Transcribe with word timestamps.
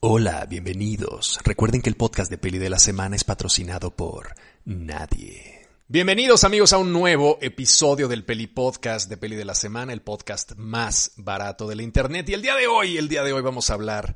Hola, 0.00 0.46
bienvenidos. 0.48 1.40
Recuerden 1.42 1.82
que 1.82 1.90
el 1.90 1.96
podcast 1.96 2.30
de 2.30 2.38
Peli 2.38 2.58
de 2.58 2.70
la 2.70 2.78
Semana 2.78 3.16
es 3.16 3.24
patrocinado 3.24 3.90
por 3.90 4.32
nadie. 4.64 5.66
Bienvenidos 5.88 6.44
amigos 6.44 6.72
a 6.72 6.78
un 6.78 6.92
nuevo 6.92 7.36
episodio 7.40 8.06
del 8.06 8.24
Peli 8.24 8.46
Podcast 8.46 9.10
de 9.10 9.16
Peli 9.16 9.34
de 9.34 9.44
la 9.44 9.56
Semana, 9.56 9.92
el 9.92 10.02
podcast 10.02 10.54
más 10.54 11.14
barato 11.16 11.66
de 11.66 11.74
la 11.74 11.82
internet. 11.82 12.28
Y 12.28 12.34
el 12.34 12.42
día 12.42 12.54
de 12.54 12.68
hoy, 12.68 12.96
el 12.96 13.08
día 13.08 13.24
de 13.24 13.32
hoy 13.32 13.42
vamos 13.42 13.70
a 13.70 13.74
hablar 13.74 14.14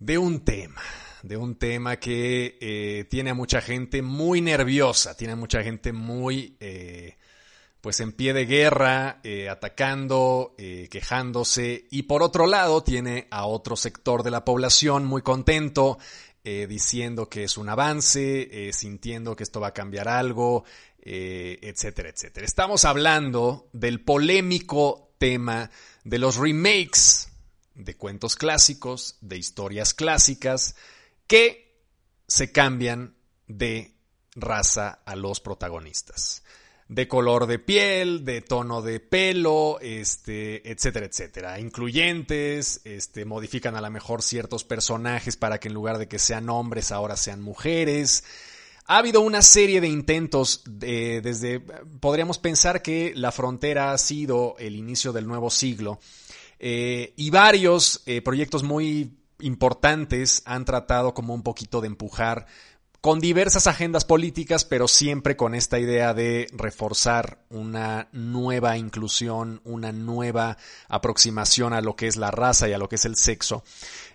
de 0.00 0.18
un 0.18 0.40
tema, 0.44 0.82
de 1.22 1.36
un 1.36 1.54
tema 1.54 1.98
que 2.00 2.58
eh, 2.60 3.04
tiene 3.08 3.30
a 3.30 3.34
mucha 3.34 3.60
gente 3.60 4.02
muy 4.02 4.40
nerviosa, 4.40 5.16
tiene 5.16 5.34
a 5.34 5.36
mucha 5.36 5.62
gente 5.62 5.92
muy... 5.92 6.56
Eh, 6.58 7.18
pues 7.82 7.98
en 7.98 8.12
pie 8.12 8.32
de 8.32 8.46
guerra, 8.46 9.18
eh, 9.24 9.48
atacando, 9.48 10.54
eh, 10.56 10.88
quejándose, 10.88 11.88
y 11.90 12.04
por 12.04 12.22
otro 12.22 12.46
lado 12.46 12.84
tiene 12.84 13.26
a 13.32 13.44
otro 13.44 13.74
sector 13.74 14.22
de 14.22 14.30
la 14.30 14.44
población 14.44 15.04
muy 15.04 15.22
contento, 15.22 15.98
eh, 16.44 16.68
diciendo 16.68 17.28
que 17.28 17.42
es 17.42 17.58
un 17.58 17.68
avance, 17.68 18.70
sintiendo 18.72 19.34
que 19.34 19.42
esto 19.42 19.60
va 19.60 19.68
a 19.68 19.74
cambiar 19.74 20.08
algo, 20.08 20.64
etcétera, 21.04 22.10
etcétera. 22.10 22.46
Estamos 22.46 22.84
hablando 22.84 23.68
del 23.72 24.00
polémico 24.00 25.14
tema 25.18 25.68
de 26.04 26.18
los 26.18 26.36
remakes 26.36 27.30
de 27.74 27.96
cuentos 27.96 28.36
clásicos, 28.36 29.18
de 29.20 29.38
historias 29.38 29.92
clásicas, 29.92 30.76
que 31.26 31.80
se 32.28 32.52
cambian 32.52 33.16
de 33.48 33.96
raza 34.36 35.00
a 35.04 35.16
los 35.16 35.40
protagonistas 35.40 36.44
de 36.94 37.08
color 37.08 37.46
de 37.46 37.58
piel, 37.58 38.24
de 38.24 38.42
tono 38.42 38.82
de 38.82 39.00
pelo, 39.00 39.78
este, 39.80 40.70
etcétera, 40.70 41.06
etcétera. 41.06 41.58
Incluyentes, 41.58 42.82
este, 42.84 43.24
modifican 43.24 43.76
a 43.76 43.80
lo 43.80 43.90
mejor 43.90 44.22
ciertos 44.22 44.64
personajes 44.64 45.36
para 45.36 45.58
que 45.58 45.68
en 45.68 45.74
lugar 45.74 45.96
de 45.96 46.06
que 46.06 46.18
sean 46.18 46.50
hombres 46.50 46.92
ahora 46.92 47.16
sean 47.16 47.40
mujeres. 47.40 48.24
Ha 48.86 48.98
habido 48.98 49.22
una 49.22 49.40
serie 49.40 49.80
de 49.80 49.88
intentos 49.88 50.62
desde, 50.66 51.60
podríamos 52.00 52.38
pensar 52.38 52.82
que 52.82 53.12
la 53.14 53.32
frontera 53.32 53.92
ha 53.92 53.98
sido 53.98 54.56
el 54.58 54.76
inicio 54.76 55.12
del 55.12 55.26
nuevo 55.26 55.50
siglo 55.50 55.98
eh, 56.58 57.14
y 57.16 57.30
varios 57.30 58.02
eh, 58.06 58.20
proyectos 58.20 58.64
muy 58.64 59.16
importantes 59.40 60.42
han 60.44 60.64
tratado 60.64 61.14
como 61.14 61.34
un 61.34 61.42
poquito 61.42 61.80
de 61.80 61.88
empujar 61.88 62.46
con 63.02 63.18
diversas 63.18 63.66
agendas 63.66 64.04
políticas, 64.04 64.64
pero 64.64 64.86
siempre 64.86 65.36
con 65.36 65.56
esta 65.56 65.80
idea 65.80 66.14
de 66.14 66.46
reforzar 66.52 67.44
una 67.50 68.08
nueva 68.12 68.78
inclusión, 68.78 69.60
una 69.64 69.90
nueva 69.90 70.56
aproximación 70.88 71.72
a 71.72 71.80
lo 71.80 71.96
que 71.96 72.06
es 72.06 72.16
la 72.16 72.30
raza 72.30 72.68
y 72.68 72.72
a 72.72 72.78
lo 72.78 72.88
que 72.88 72.94
es 72.94 73.04
el 73.04 73.16
sexo. 73.16 73.64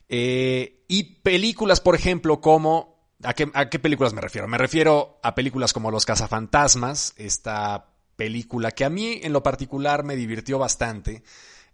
Eh, 0.08 0.85
y 0.88 1.03
películas, 1.21 1.81
por 1.81 1.95
ejemplo, 1.95 2.39
como... 2.39 2.95
¿a 3.23 3.33
qué, 3.33 3.52
¿A 3.53 3.69
qué 3.69 3.77
películas 3.77 4.13
me 4.13 4.21
refiero? 4.21 4.47
Me 4.47 4.58
refiero 4.58 5.19
a 5.21 5.35
películas 5.35 5.73
como 5.73 5.91
Los 5.91 6.05
Cazafantasmas, 6.05 7.13
esta 7.17 7.89
película 8.15 8.71
que 8.71 8.85
a 8.85 8.89
mí 8.89 9.19
en 9.21 9.33
lo 9.33 9.43
particular 9.43 10.05
me 10.05 10.15
divirtió 10.15 10.59
bastante. 10.59 11.23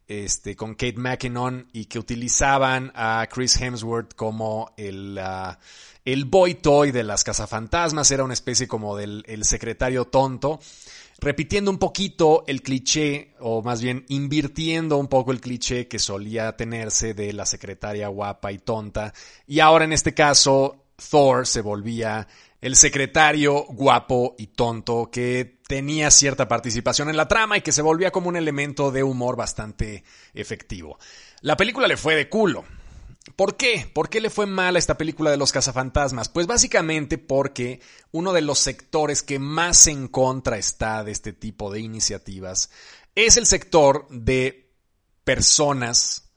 Este, 0.06 0.56
con 0.58 0.74
Kate 0.74 0.98
McKinnon 0.98 1.70
y 1.72 1.86
que 1.86 1.98
utilizaban 1.98 2.92
a 2.94 3.26
Chris 3.32 3.56
Hemsworth 3.56 4.16
como 4.16 4.74
el, 4.76 5.18
ah, 5.18 5.58
el 6.04 6.26
boy 6.26 6.56
toy 6.56 6.92
de 6.92 7.04
las 7.04 7.24
cazafantasmas, 7.24 8.12
era 8.12 8.26
una 8.26 8.34
especie 8.34 8.68
como 8.68 8.98
del 8.98 9.24
el 9.28 9.46
secretario 9.46 10.06
tonto, 10.06 10.60
repitiendo 11.20 11.72
un 11.72 11.78
poquito 11.78 12.44
el 12.48 12.62
cliché, 12.62 13.34
o 13.40 13.62
más 13.62 13.82
bien 13.82 14.04
invirtiendo 14.10 14.98
un 14.98 15.08
poco 15.08 15.32
el 15.32 15.40
cliché 15.40 15.88
que 15.88 16.00
solía 16.00 16.58
tenerse 16.58 17.14
de 17.14 17.32
la 17.32 17.46
secretaria 17.46 18.10
guapa 18.10 18.52
y 18.52 18.58
tonta, 18.58 19.14
y 19.48 19.62
ahora 19.62 19.86
en 19.86 19.94
este 19.94 20.14
caso 20.14 20.84
Thor 21.10 21.48
se 21.48 21.62
volvía 21.62 22.28
el 22.60 22.76
secretario 22.76 23.66
guapo 23.70 24.36
y 24.38 24.48
tonto 24.48 25.10
que 25.10 25.60
tenía 25.74 26.12
cierta 26.12 26.48
participación 26.48 27.10
en 27.10 27.18
la 27.18 27.28
trama 27.28 27.58
y 27.58 27.62
que 27.62 27.72
se 27.72 27.82
volvía 27.82 28.12
como 28.12 28.30
un 28.30 28.36
elemento 28.36 28.92
de 28.92 29.02
humor 29.02 29.36
bastante 29.36 30.04
efectivo. 30.36 31.00
La 31.42 31.58
película 31.58 31.88
le 31.88 31.98
fue 31.98 32.14
de 32.16 32.30
culo. 32.30 32.64
¿Por 33.36 33.58
qué? 33.58 33.90
¿Por 33.92 34.08
qué 34.08 34.22
le 34.22 34.30
fue 34.30 34.46
mal 34.46 34.76
a 34.76 34.78
esta 34.78 35.00
película 35.00 35.32
de 35.32 35.38
los 35.38 35.52
cazafantasmas? 35.52 36.30
Pues 36.30 36.46
básicamente 36.46 37.18
porque 37.18 37.82
uno 38.12 38.34
de 38.34 38.44
los 38.44 38.60
sectores 38.60 39.24
que 39.24 39.40
más 39.40 39.88
en 39.88 40.10
contra 40.10 40.60
está 40.60 41.04
de 41.04 41.12
este 41.12 41.34
tipo 41.34 41.72
de 41.72 41.80
iniciativas 41.80 42.70
es 43.16 43.38
el 43.38 43.48
sector 43.48 44.06
de 44.12 44.76
personas 45.24 46.30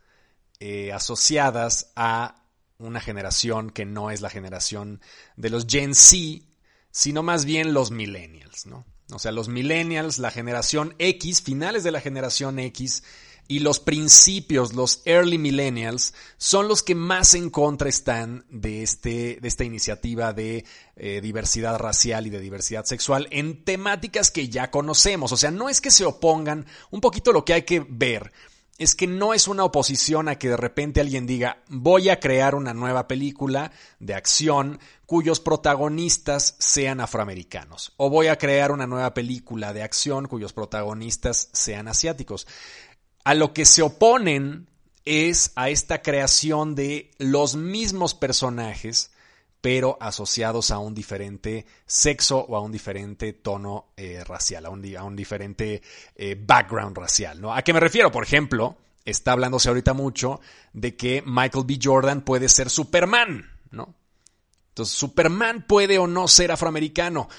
eh, 0.61 0.95
asociadas 0.95 1.93
a 1.95 2.43
una 2.79 3.03
generación 3.03 3.69
que 3.69 3.85
no 3.85 4.11
es 4.11 4.23
la 4.23 4.31
generación 4.31 5.03
de 5.37 5.51
los 5.51 5.67
Gen 5.69 5.95
Z, 5.95 6.47
sino 6.91 7.23
más 7.23 7.45
bien 7.45 7.75
los 7.75 7.91
millennials, 7.91 8.65
¿no? 8.65 8.87
O 9.13 9.19
sea, 9.19 9.33
los 9.33 9.49
millennials, 9.49 10.19
la 10.19 10.31
generación 10.31 10.95
X, 10.99 11.43
finales 11.43 11.85
de 11.85 11.93
la 11.93 12.01
generación 12.01 12.59
X 12.59 13.03
y 13.49 13.61
los 13.61 13.79
principios, 13.79 14.75
los 14.75 15.03
early 15.05 15.39
millennials, 15.39 16.15
son 16.37 16.67
los 16.67 16.83
que 16.83 16.97
más 16.97 17.35
en 17.35 17.51
contra 17.51 17.89
están 17.89 18.45
de, 18.51 18.83
este, 18.83 19.39
de 19.41 19.49
esta 19.49 19.65
iniciativa 19.65 20.33
de 20.33 20.65
eh, 20.97 21.21
diversidad 21.21 21.79
racial 21.79 22.27
y 22.27 22.31
de 22.31 22.41
diversidad 22.41 22.85
sexual 22.85 23.29
en 23.31 23.65
temáticas 23.65 24.33
que 24.33 24.49
ya 24.49 24.71
conocemos. 24.71 25.31
O 25.31 25.37
sea, 25.37 25.53
no 25.53 25.69
es 25.69 25.81
que 25.81 25.93
se 25.93 26.05
opongan, 26.05 26.67
un 26.91 27.01
poquito 27.01 27.33
lo 27.33 27.45
que 27.45 27.55
hay 27.55 27.63
que 27.63 27.87
ver 27.89 28.33
es 28.79 28.95
que 28.95 29.07
no 29.07 29.33
es 29.33 29.49
una 29.49 29.65
oposición 29.65 30.29
a 30.29 30.39
que 30.39 30.51
de 30.51 30.57
repente 30.57 31.01
alguien 31.01 31.27
diga 31.27 31.63
voy 31.69 32.11
a 32.11 32.21
crear 32.21 32.55
una 32.55 32.75
nueva 32.75 33.09
película 33.09 33.73
de 34.01 34.15
acción 34.15 34.79
cuyos 35.07 35.41
protagonistas 35.41 36.57
sean 36.59 37.01
afroamericanos 37.01 37.93
o 37.97 38.11
voy 38.11 38.27
a 38.27 38.37
crear 38.37 38.73
una 38.73 38.87
nueva 38.87 39.15
película 39.15 39.73
de 39.73 39.83
acción 39.83 40.27
cuyos 40.27 40.53
protagonistas 40.53 41.49
sean 41.53 41.89
asiáticos. 41.89 42.47
A 43.25 43.35
lo 43.35 43.53
que 43.53 43.65
se 43.65 43.83
oponen 43.83 44.69
es 45.05 45.53
a 45.55 45.71
esta 45.71 46.03
creación 46.03 46.75
de 46.75 47.13
los 47.19 47.57
mismos 47.57 48.15
personajes 48.15 49.13
pero 49.61 49.99
asociados 50.01 50.71
a 50.71 50.79
un 50.79 50.95
diferente 50.95 51.67
sexo 51.87 52.39
o 52.39 52.57
a 52.57 52.61
un 52.61 52.71
diferente 52.71 53.33
tono 53.33 53.87
eh, 53.97 54.23
racial, 54.25 54.65
a 54.67 54.71
un, 54.71 54.97
a 54.97 55.03
un 55.03 55.17
diferente 55.17 55.83
eh, 56.15 56.37
background 56.39 56.97
racial. 56.97 57.41
¿no? 57.41 57.53
¿A 57.53 57.63
qué 57.63 57.73
me 57.73 57.81
refiero? 57.81 58.13
Por 58.13 58.23
ejemplo, 58.23 58.77
está 59.05 59.33
hablándose 59.33 59.69
ahorita 59.69 59.93
mucho 59.93 60.41
de 60.73 60.95
que 60.95 61.21
Michael 61.27 61.65
B. 61.67 61.81
Jordan 61.83 62.21
puede 62.21 62.49
ser 62.49 62.71
Superman, 62.71 63.51
¿no? 63.73 63.95
Entonces, 64.77 64.99
¿Superman 64.99 65.65
puede 65.67 65.99
o 65.99 66.07
no 66.07 66.29
ser 66.29 66.53
afroamericano? 66.53 67.31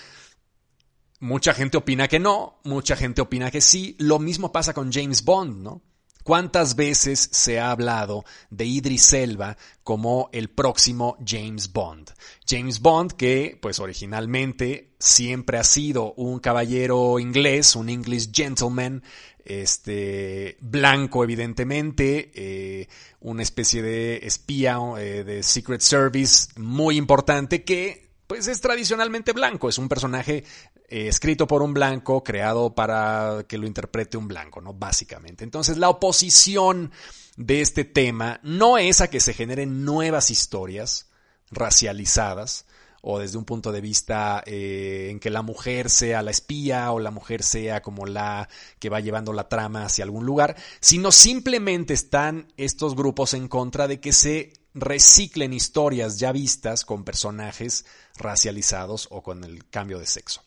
Mucha 1.20 1.53
gente 1.53 1.78
opina 1.78 2.08
que 2.08 2.18
no, 2.18 2.59
mucha 2.64 2.96
gente 2.96 3.22
opina 3.22 3.52
que 3.52 3.62
sí. 3.62 3.96
Lo 4.00 4.18
mismo 4.18 4.52
pasa 4.52 4.74
con 4.74 4.92
James 4.92 5.24
Bond, 5.24 5.62
¿no? 5.62 5.84
¿Cuántas 6.24 6.75
veces 6.75 7.30
se 7.31 7.59
ha 7.59 7.70
hablado 7.70 8.25
de 8.50 8.66
Idris 8.66 9.14
Elba 9.14 9.56
como 9.84 10.30
el 10.34 10.50
próximo 10.50 11.16
James 11.24 11.72
Bond? 11.72 12.09
James 12.44 12.80
Bond 12.80 13.12
que 13.12 13.59
pues 13.62 13.80
originalmente 13.80 14.96
siempre 15.00 15.59
ha 15.59 15.64
sido 15.64 16.14
un 16.16 16.40
caballero 16.40 17.19
inglés, 17.19 17.75
un 17.75 17.88
English 17.88 18.31
gentleman, 18.34 19.04
este 19.47 20.58
blanco 20.59 21.24
evidentemente, 21.24 22.31
eh, 22.35 22.88
una 23.22 23.44
especie 23.44 23.81
de 23.81 24.18
espía 24.24 24.78
eh, 25.00 25.24
de 25.24 25.41
Secret 25.41 25.81
Service 25.81 26.50
muy 26.58 26.97
importante 26.97 27.63
que 27.63 28.07
pues 28.28 28.47
es 28.50 28.59
tradicionalmente 28.59 29.31
blanco, 29.31 29.69
es 29.69 29.78
un 29.78 29.88
personaje 29.88 30.44
eh, 30.90 31.07
escrito 31.07 31.47
por 31.47 31.62
un 31.62 31.74
blanco, 31.74 32.24
creado 32.24 32.75
para 32.75 33.46
que 33.47 33.57
lo 33.57 33.66
interprete 33.66 34.18
un 34.18 34.28
blanco, 34.28 34.62
¿no? 34.62 34.74
Básicamente. 34.74 35.46
Entonces, 35.46 35.78
la 35.78 35.90
oposición 35.90 36.91
de 37.38 37.62
este 37.62 37.86
tema 37.86 38.40
no 38.44 38.78
es 38.78 39.02
a 39.02 39.09
que 39.09 39.19
se 39.22 39.34
generen 39.34 39.86
nuevas 39.86 40.30
historias 40.30 41.10
racializadas, 41.51 42.66
o 43.09 43.19
desde 43.19 43.38
un 43.38 43.45
punto 43.45 43.71
de 43.71 43.80
vista 43.80 44.44
eh, 44.45 45.07
en 45.09 45.21
que 45.21 45.30
la 45.30 45.42
mujer 45.42 45.89
sea 45.89 46.21
la 46.21 46.31
espía 46.31 46.92
o 46.92 47.00
la 47.00 47.09
mujer 47.09 47.42
sea 47.42 47.81
como 47.81 48.06
la 48.06 48.50
que 48.80 48.89
va 48.89 49.00
llevando 49.00 49.31
la 49.31 49.48
trama 49.48 49.86
hacia 49.86 50.04
algún 50.04 50.25
lugar, 50.25 50.57
sino 50.81 51.13
simplemente 51.13 51.94
están 51.94 52.51
estos 52.57 52.98
grupos 52.98 53.33
en 53.33 53.48
contra 53.48 53.88
de 53.88 54.01
que 54.01 54.12
se 54.12 54.51
reciclen 54.74 55.54
historias 55.54 56.19
ya 56.19 56.33
vistas 56.33 56.83
con 56.83 57.06
personajes 57.06 57.86
racializados 58.18 59.07
o 59.10 59.24
con 59.24 59.45
el 59.45 59.69
cambio 59.69 60.00
de 60.00 60.06
sexo. 60.06 60.44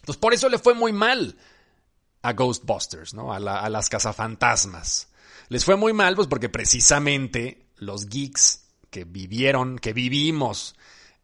Entonces, 0.00 0.20
por 0.20 0.34
eso 0.34 0.48
le 0.48 0.58
fue 0.58 0.74
muy 0.74 0.92
mal 0.92 1.38
a 2.20 2.32
Ghostbusters, 2.32 3.14
¿no? 3.14 3.32
A, 3.32 3.36
a 3.36 3.70
las 3.70 3.88
cazafantasmas. 3.88 5.06
Les 5.50 5.64
fue 5.64 5.76
muy 5.76 5.92
mal, 5.92 6.16
pues 6.16 6.26
porque 6.26 6.48
precisamente 6.48 7.68
los 7.76 8.08
geeks 8.08 8.64
que 8.90 9.04
vivieron, 9.04 9.78
que 9.78 9.92
vivimos 9.92 10.74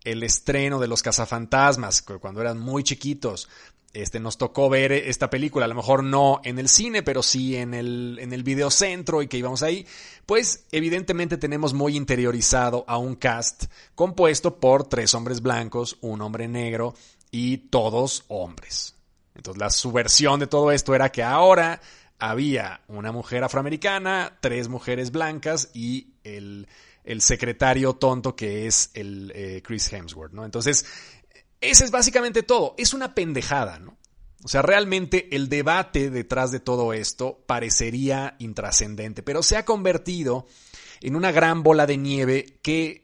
el 0.05 0.23
estreno 0.23 0.81
de 0.81 0.89
los 0.89 1.03
cazafantasmas 1.03 2.03
cuando 2.03 2.41
eran 2.41 2.59
muy 2.59 2.83
chiquitos 2.83 3.49
Este, 3.93 4.21
nos 4.21 4.39
tocó 4.39 4.71
ver 4.71 4.91
esta 4.91 5.29
película, 5.29 5.67
a 5.67 5.69
lo 5.69 5.75
mejor 5.75 6.03
no 6.03 6.41
en 6.45 6.59
el 6.59 6.69
cine, 6.69 7.03
pero 7.03 7.23
sí 7.23 7.57
en 7.57 7.75
el, 7.75 8.19
en 8.21 8.33
el 8.33 8.43
videocentro 8.43 9.21
y 9.21 9.29
que 9.29 9.37
íbamos 9.37 9.63
ahí, 9.63 9.87
pues 10.25 10.65
evidentemente 10.73 11.37
tenemos 11.37 11.75
muy 11.75 11.95
interiorizado 11.95 12.85
a 12.89 12.97
un 12.97 13.17
cast 13.17 13.65
compuesto 13.95 14.59
por 14.59 14.89
tres 14.89 15.13
hombres 15.13 15.43
blancos, 15.43 15.99
un 16.01 16.23
hombre 16.23 16.49
negro 16.49 16.95
y 17.31 17.69
todos 17.69 18.25
hombres. 18.29 18.97
Entonces 19.35 19.61
la 19.61 19.69
subversión 19.69 20.41
de 20.41 20.47
todo 20.47 20.73
esto 20.73 20.95
era 20.95 21.13
que 21.13 21.23
ahora 21.23 21.81
había 22.19 22.81
una 22.89 23.13
mujer 23.13 23.45
afroamericana, 23.45 24.39
tres 24.41 24.69
mujeres 24.69 25.11
blancas 25.11 25.71
y 25.75 26.15
el, 26.25 26.67
secretario 27.21 27.95
tonto 27.95 28.37
que 28.37 28.67
es 28.67 28.91
el 28.95 29.33
eh, 29.35 29.63
Chris 29.65 29.93
Hemsworth, 29.93 30.33
¿no? 30.33 30.45
Entonces, 30.45 30.87
ese 31.61 31.85
es 31.85 31.91
básicamente 31.91 32.43
todo. 32.43 32.75
Es 32.77 32.95
una 32.95 33.15
pendejada, 33.15 33.79
¿no? 33.79 33.99
O 34.45 34.49
sea, 34.49 34.63
realmente 34.63 35.35
el 35.37 35.49
debate 35.49 36.11
detrás 36.11 36.51
de 36.51 36.59
todo 36.59 36.93
esto 36.93 37.45
parecería 37.47 38.35
intrascendente, 38.41 39.23
pero 39.23 39.43
se 39.43 39.57
ha 39.57 39.65
convertido 39.65 40.47
en 41.01 41.15
una 41.15 41.31
gran 41.31 41.63
bola 41.63 41.87
de 41.87 41.97
nieve 41.97 42.59
que 42.63 43.03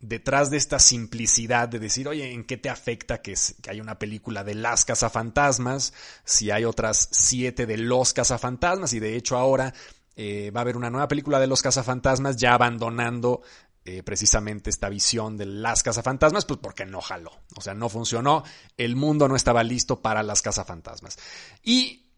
detrás 0.00 0.50
de 0.50 0.56
esta 0.56 0.80
simplicidad 0.80 1.68
de 1.68 1.78
decir, 1.78 2.08
oye, 2.08 2.32
¿en 2.32 2.42
qué 2.42 2.56
te 2.56 2.68
afecta 2.68 3.22
que, 3.22 3.34
que 3.62 3.70
hay 3.70 3.80
una 3.80 4.00
película 4.00 4.42
de 4.42 4.56
las 4.56 4.84
cazafantasmas? 4.84 5.94
Si 6.24 6.50
hay 6.50 6.64
otras 6.64 7.08
siete 7.12 7.66
de 7.66 7.78
los 7.78 8.12
cazafantasmas 8.12 8.92
y 8.92 8.98
de 8.98 9.14
hecho 9.14 9.36
ahora 9.36 9.72
eh, 10.16 10.50
va 10.50 10.60
a 10.60 10.62
haber 10.62 10.76
una 10.76 10.90
nueva 10.90 11.08
película 11.08 11.40
de 11.40 11.46
los 11.46 11.62
cazafantasmas 11.62 12.36
ya 12.36 12.54
abandonando 12.54 13.42
eh, 13.84 14.02
precisamente 14.02 14.70
esta 14.70 14.88
visión 14.88 15.36
de 15.36 15.46
las 15.46 15.82
cazafantasmas, 15.82 16.44
pues 16.44 16.60
porque 16.62 16.86
no 16.86 17.00
jaló, 17.00 17.32
o 17.56 17.60
sea, 17.60 17.74
no 17.74 17.88
funcionó, 17.88 18.44
el 18.76 18.94
mundo 18.94 19.26
no 19.26 19.34
estaba 19.34 19.64
listo 19.64 20.00
para 20.02 20.22
las 20.22 20.40
cazafantasmas. 20.40 21.18
Y 21.64 22.10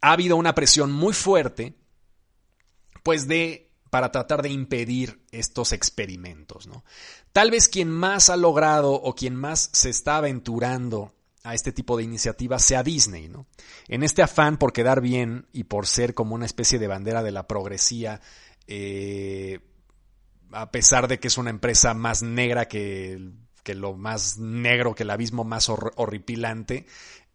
ha 0.00 0.12
habido 0.12 0.36
una 0.36 0.54
presión 0.54 0.90
muy 0.90 1.14
fuerte, 1.14 1.76
pues 3.04 3.28
de, 3.28 3.70
para 3.90 4.10
tratar 4.10 4.42
de 4.42 4.48
impedir 4.48 5.24
estos 5.30 5.72
experimentos, 5.72 6.66
¿no? 6.66 6.84
Tal 7.32 7.52
vez 7.52 7.68
quien 7.68 7.88
más 7.88 8.28
ha 8.28 8.36
logrado 8.36 8.92
o 8.92 9.14
quien 9.14 9.36
más 9.36 9.70
se 9.72 9.90
está 9.90 10.16
aventurando 10.16 11.14
a 11.42 11.54
este 11.54 11.72
tipo 11.72 11.96
de 11.96 12.04
iniciativas 12.04 12.62
sea 12.62 12.82
Disney, 12.82 13.28
¿no? 13.28 13.46
En 13.88 14.02
este 14.02 14.22
afán 14.22 14.58
por 14.58 14.72
quedar 14.72 15.00
bien 15.00 15.46
y 15.52 15.64
por 15.64 15.86
ser 15.86 16.14
como 16.14 16.34
una 16.34 16.46
especie 16.46 16.78
de 16.78 16.86
bandera 16.86 17.22
de 17.22 17.30
la 17.30 17.46
progresía, 17.46 18.20
eh, 18.66 19.60
a 20.52 20.70
pesar 20.70 21.08
de 21.08 21.18
que 21.18 21.28
es 21.28 21.38
una 21.38 21.50
empresa 21.50 21.94
más 21.94 22.22
negra 22.22 22.66
que, 22.68 23.32
que 23.62 23.74
lo 23.74 23.96
más 23.96 24.38
negro, 24.38 24.94
que 24.94 25.04
el 25.04 25.10
abismo 25.10 25.44
más 25.44 25.68
horripilante, 25.68 26.86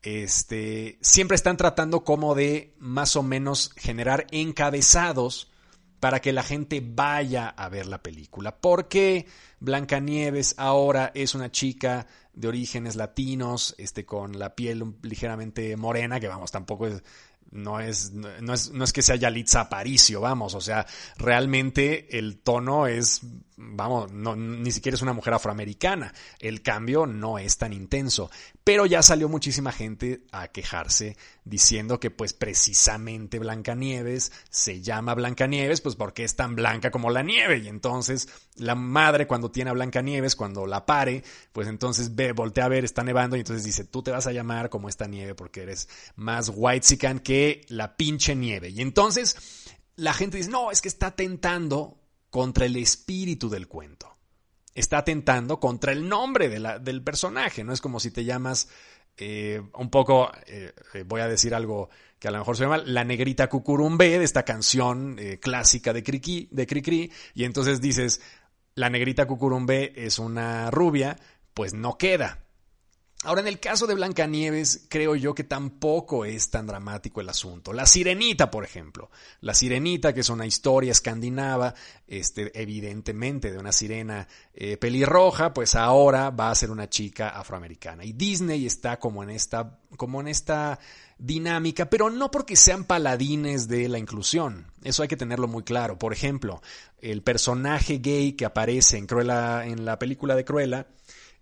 este, 0.02 1.00
siempre 1.02 1.36
están 1.36 1.58
tratando 1.58 2.04
como 2.04 2.36
de 2.36 2.76
más 2.78 3.16
o 3.16 3.24
menos 3.24 3.72
generar 3.76 4.28
encabezados 4.32 5.52
para 6.00 6.22
que 6.22 6.34
la 6.34 6.44
gente 6.44 6.84
vaya 6.86 7.48
a 7.48 7.70
ver 7.70 7.88
la 7.88 8.04
película. 8.04 8.58
Porque 8.58 9.26
Blancanieves 9.66 10.54
ahora 10.58 11.12
es 11.16 11.34
una 11.34 11.52
chica 11.52 12.06
de 12.34 12.48
orígenes 12.48 12.96
latinos, 12.96 13.74
este, 13.80 14.06
con 14.06 14.38
la 14.38 14.56
piel 14.56 14.96
ligeramente 15.02 15.76
morena, 15.76 16.20
que 16.20 16.28
vamos, 16.28 16.52
tampoco 16.52 16.86
es, 16.86 17.02
no 17.50 17.80
es, 17.80 18.12
no 18.12 18.54
es, 18.54 18.72
no 18.72 18.84
es 18.84 18.94
que 18.94 19.02
sea 19.02 19.16
Yalitza 19.16 19.62
Aparicio, 19.62 20.22
vamos, 20.22 20.54
o 20.54 20.62
sea, 20.62 20.86
realmente 21.18 22.18
el 22.18 22.38
tono 22.38 22.86
es, 22.86 23.22
vamos, 23.58 24.12
no, 24.12 24.36
ni 24.36 24.72
siquiera 24.72 24.96
es 24.96 25.02
una 25.02 25.14
mujer 25.14 25.34
afroamericana, 25.34 26.14
el 26.40 26.62
cambio 26.62 27.08
no 27.08 27.40
es 27.40 27.58
tan 27.58 27.74
intenso, 27.74 28.30
pero 28.64 28.86
ya 28.86 29.02
salió 29.02 29.30
muchísima 29.30 29.72
gente 29.72 30.26
a 30.32 30.50
quejarse 30.50 31.18
diciendo 31.46 32.00
que 32.00 32.10
pues 32.10 32.34
precisamente 32.34 33.38
Blancanieves 33.38 34.32
se 34.50 34.82
llama 34.82 35.14
Blancanieves 35.14 35.82
pues 35.82 35.96
porque 35.96 36.24
es 36.24 36.36
tan 36.36 36.56
blanca 36.56 36.90
como 36.90 37.12
la 37.12 37.22
nieve. 37.22 37.60
Y 37.60 37.68
entonces 37.68 38.28
la 38.58 38.76
madre 38.76 39.28
cuando 39.28 39.52
tiene 39.52 39.70
a 39.70 39.74
Blancanieves, 39.74 40.36
cuando 40.36 40.66
la 40.66 40.86
pare, 40.86 41.24
pues 41.52 41.68
entonces 41.68 42.16
ve, 42.16 42.32
voltea 42.32 42.66
a 42.66 42.70
ver, 42.70 42.86
está 42.86 43.04
nevando 43.04 43.36
y 43.36 43.40
entonces 43.40 43.66
dice, 43.66 43.84
tú 43.84 44.02
te 44.02 44.12
vas 44.12 44.28
a 44.28 44.32
llamar 44.32 44.70
como 44.70 44.90
esta 44.90 45.08
nieve 45.08 45.36
porque 45.36 45.64
eres 45.64 45.90
más 46.16 46.52
white 46.54 47.22
que 47.24 47.66
la 47.70 47.98
pinche 47.98 48.36
nieve. 48.36 48.70
Y 48.70 48.82
entonces 48.82 49.36
la 49.96 50.14
gente 50.14 50.38
dice, 50.38 50.50
no, 50.50 50.72
es 50.72 50.82
que 50.82 50.88
está 50.88 51.12
tentando 51.12 52.00
contra 52.30 52.66
el 52.66 52.76
espíritu 52.78 53.50
del 53.50 53.68
cuento. 53.68 54.14
Está 54.74 55.00
atentando 55.00 55.60
contra 55.60 55.94
el 55.94 56.08
nombre 56.08 56.50
del 56.50 57.02
personaje. 57.02 57.64
No 57.64 57.72
es 57.72 57.80
como 57.80 58.02
si 58.02 58.12
te 58.12 58.26
llamas 58.26 58.68
eh, 59.18 59.62
un 59.76 59.90
poco, 59.90 60.30
eh, 60.46 60.74
eh, 60.94 61.04
voy 61.08 61.22
a 61.22 61.30
decir 61.30 61.56
algo 61.56 61.90
que 62.20 62.28
a 62.28 62.32
lo 62.32 62.40
mejor 62.40 62.58
se 62.58 62.64
llama 62.64 62.80
La 62.80 63.06
Negrita 63.06 63.48
Cucurumbe, 63.48 64.20
de 64.20 64.26
esta 64.26 64.44
canción 64.44 65.18
clásica 65.40 65.94
de 65.94 66.04
Cricri, 66.04 66.50
de 66.52 66.68
Cricri, 66.68 67.12
y 67.34 67.44
entonces 67.44 67.80
dices, 67.80 68.22
La 68.78 68.90
Negrita 68.90 69.26
Cucurumbe 69.26 69.94
es 69.96 70.20
una 70.20 70.70
rubia, 70.70 71.16
pues 71.54 71.74
no 71.74 71.98
queda. 71.98 72.45
Ahora, 73.24 73.42
en 73.42 73.48
el 73.48 73.60
caso 73.60 73.88
de 73.88 73.96
Blancanieves, 73.96 74.86
creo 74.88 75.16
yo 75.16 75.34
que 75.34 75.44
tampoco 75.44 76.26
es 76.26 76.52
tan 76.52 76.68
dramático 76.68 77.22
el 77.22 77.30
asunto. 77.30 77.74
La 77.74 77.88
Sirenita, 77.88 78.52
por 78.52 78.64
ejemplo. 78.64 79.10
La 79.42 79.56
Sirenita, 79.56 80.14
que 80.14 80.20
es 80.20 80.30
una 80.30 80.46
historia 80.46 80.92
escandinava, 80.92 81.74
este, 82.08 82.52
evidentemente 82.62 83.52
de 83.52 83.58
una 83.58 83.72
sirena 83.72 84.28
eh, 84.54 84.78
pelirroja, 84.78 85.56
pues 85.56 85.74
ahora 85.74 86.30
va 86.30 86.52
a 86.52 86.56
ser 86.56 86.70
una 86.70 86.88
chica 86.88 87.30
afroamericana. 87.30 88.06
Y 88.06 88.14
Disney 88.14 88.68
está 88.68 89.00
como 89.00 89.24
en 89.24 89.32
esta, 89.32 89.80
como 89.98 90.22
en 90.22 90.28
esta 90.28 90.80
dinámica, 91.18 91.90
pero 91.90 92.10
no 92.10 92.30
porque 92.30 92.56
sean 92.56 92.84
paladines 92.84 93.68
de 93.68 93.90
la 93.90 93.98
inclusión. 93.98 94.72
Eso 94.84 95.02
hay 95.02 95.08
que 95.08 95.18
tenerlo 95.18 95.48
muy 95.48 95.64
claro. 95.64 95.98
Por 95.98 96.14
ejemplo, 96.14 96.62
el 97.00 97.24
personaje 97.24 97.98
gay 98.00 98.34
que 98.34 98.46
aparece 98.46 98.98
en 98.98 99.08
Cruella, 99.08 99.66
en 99.66 99.86
la 99.86 99.98
película 99.98 100.36
de 100.36 100.46
Cruella, 100.46 100.88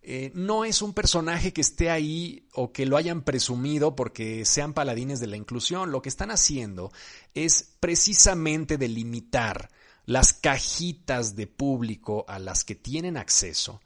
eh, 0.05 0.31
no 0.35 0.65
es 0.65 0.81
un 0.81 0.93
personaje 0.93 1.53
que 1.53 1.61
esté 1.61 1.89
ahí 1.89 2.47
o 2.53 2.73
que 2.73 2.85
lo 2.85 2.97
hayan 2.97 3.21
presumido 3.21 3.95
porque 3.95 4.43
sean 4.43 4.73
paladines 4.73 5.19
de 5.21 5.27
la 5.27 5.37
inclusión. 5.37 5.91
Lo 5.91 6.01
que 6.01 6.09
están 6.09 6.29
haciendo 6.29 6.91
es 7.33 7.73
precisamente 7.79 8.77
delimitar 8.77 9.69
las 10.05 10.33
cajitas 10.33 11.37
de 11.37 11.47
público 11.47 12.25
a 12.27 12.37
las 12.37 12.65
que 12.65 12.75
tienen 12.75 13.15
acceso 13.15 13.79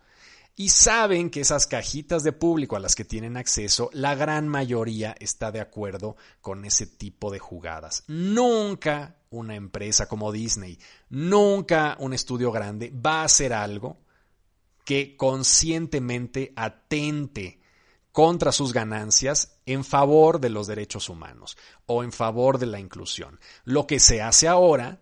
y 0.55 0.69
saben 0.69 1.29
que 1.29 1.41
esas 1.41 1.67
cajitas 1.67 2.23
de 2.23 2.33
público 2.33 2.75
a 2.75 2.79
las 2.79 2.95
que 2.95 3.05
tienen 3.05 3.37
acceso, 3.37 3.91
la 3.93 4.15
gran 4.15 4.47
mayoría 4.47 5.15
está 5.19 5.51
de 5.51 5.61
acuerdo 5.61 6.17
con 6.41 6.65
ese 6.65 6.87
tipo 6.87 7.31
de 7.31 7.37
jugadas. 7.37 8.03
Nunca 8.07 9.17
una 9.29 9.55
empresa 9.55 10.07
como 10.07 10.31
Disney, 10.31 10.79
nunca 11.09 11.95
un 11.99 12.13
estudio 12.13 12.51
grande 12.51 12.91
va 12.91 13.21
a 13.21 13.25
hacer 13.25 13.53
algo 13.53 13.97
que 14.87 15.17
conscientemente 15.17 16.53
atente 16.55 17.59
contra 18.13 18.53
sus 18.53 18.71
ganancias 18.71 19.59
en 19.65 19.83
favor 19.83 20.39
de 20.39 20.49
los 20.49 20.65
derechos 20.65 21.09
humanos 21.09 21.57
o 21.87 22.05
en 22.05 22.13
favor 22.13 22.57
de 22.57 22.67
la 22.67 22.79
inclusión. 22.79 23.37
Lo 23.65 23.85
que 23.85 23.99
se 23.99 24.21
hace 24.21 24.47
ahora 24.47 25.01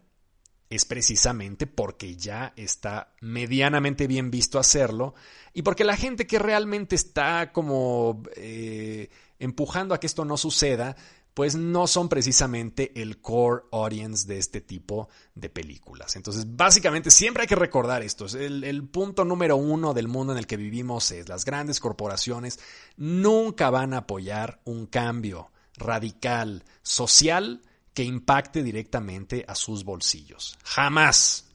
es 0.71 0.85
precisamente 0.85 1.67
porque 1.67 2.15
ya 2.15 2.51
está 2.55 3.13
medianamente 3.21 4.07
bien 4.07 4.31
visto 4.31 4.57
hacerlo 4.57 5.13
y 5.53 5.61
porque 5.61 5.83
la 5.83 5.97
gente 5.97 6.25
que 6.25 6.39
realmente 6.39 6.95
está 6.95 7.51
como 7.51 8.23
eh, 8.37 9.09
empujando 9.37 9.93
a 9.93 9.99
que 9.99 10.07
esto 10.07 10.25
no 10.25 10.35
suceda, 10.35 10.95
pues 11.35 11.53
no 11.53 11.85
son 11.85 12.07
precisamente 12.07 12.93
el 12.99 13.19
core 13.19 13.63
audience 13.73 14.25
de 14.25 14.37
este 14.37 14.61
tipo 14.61 15.09
de 15.35 15.49
películas. 15.49 16.15
Entonces, 16.15 16.45
básicamente, 16.47 17.11
siempre 17.11 17.41
hay 17.41 17.47
que 17.47 17.57
recordar 17.57 18.03
esto. 18.03 18.25
El, 18.37 18.87
punto 18.87 19.25
número 19.25 19.57
uno 19.57 19.93
del 19.93 20.07
mundo 20.07 20.31
en 20.31 20.39
el 20.39 20.47
que 20.47 20.55
vivimos 20.55 21.11
es 21.11 21.27
las 21.27 21.43
grandes 21.43 21.81
corporaciones 21.81 22.59
nunca 22.95 23.69
van 23.69 23.93
a 23.93 23.97
apoyar 23.97 24.61
un 24.63 24.85
cambio 24.85 25.51
radical 25.75 26.63
social 26.81 27.61
que 27.93 28.03
impacte 28.03 28.63
directamente 28.63 29.43
a 29.45 29.55
sus 29.55 29.83
bolsillos. 29.83 30.57
Jamás. 30.63 31.47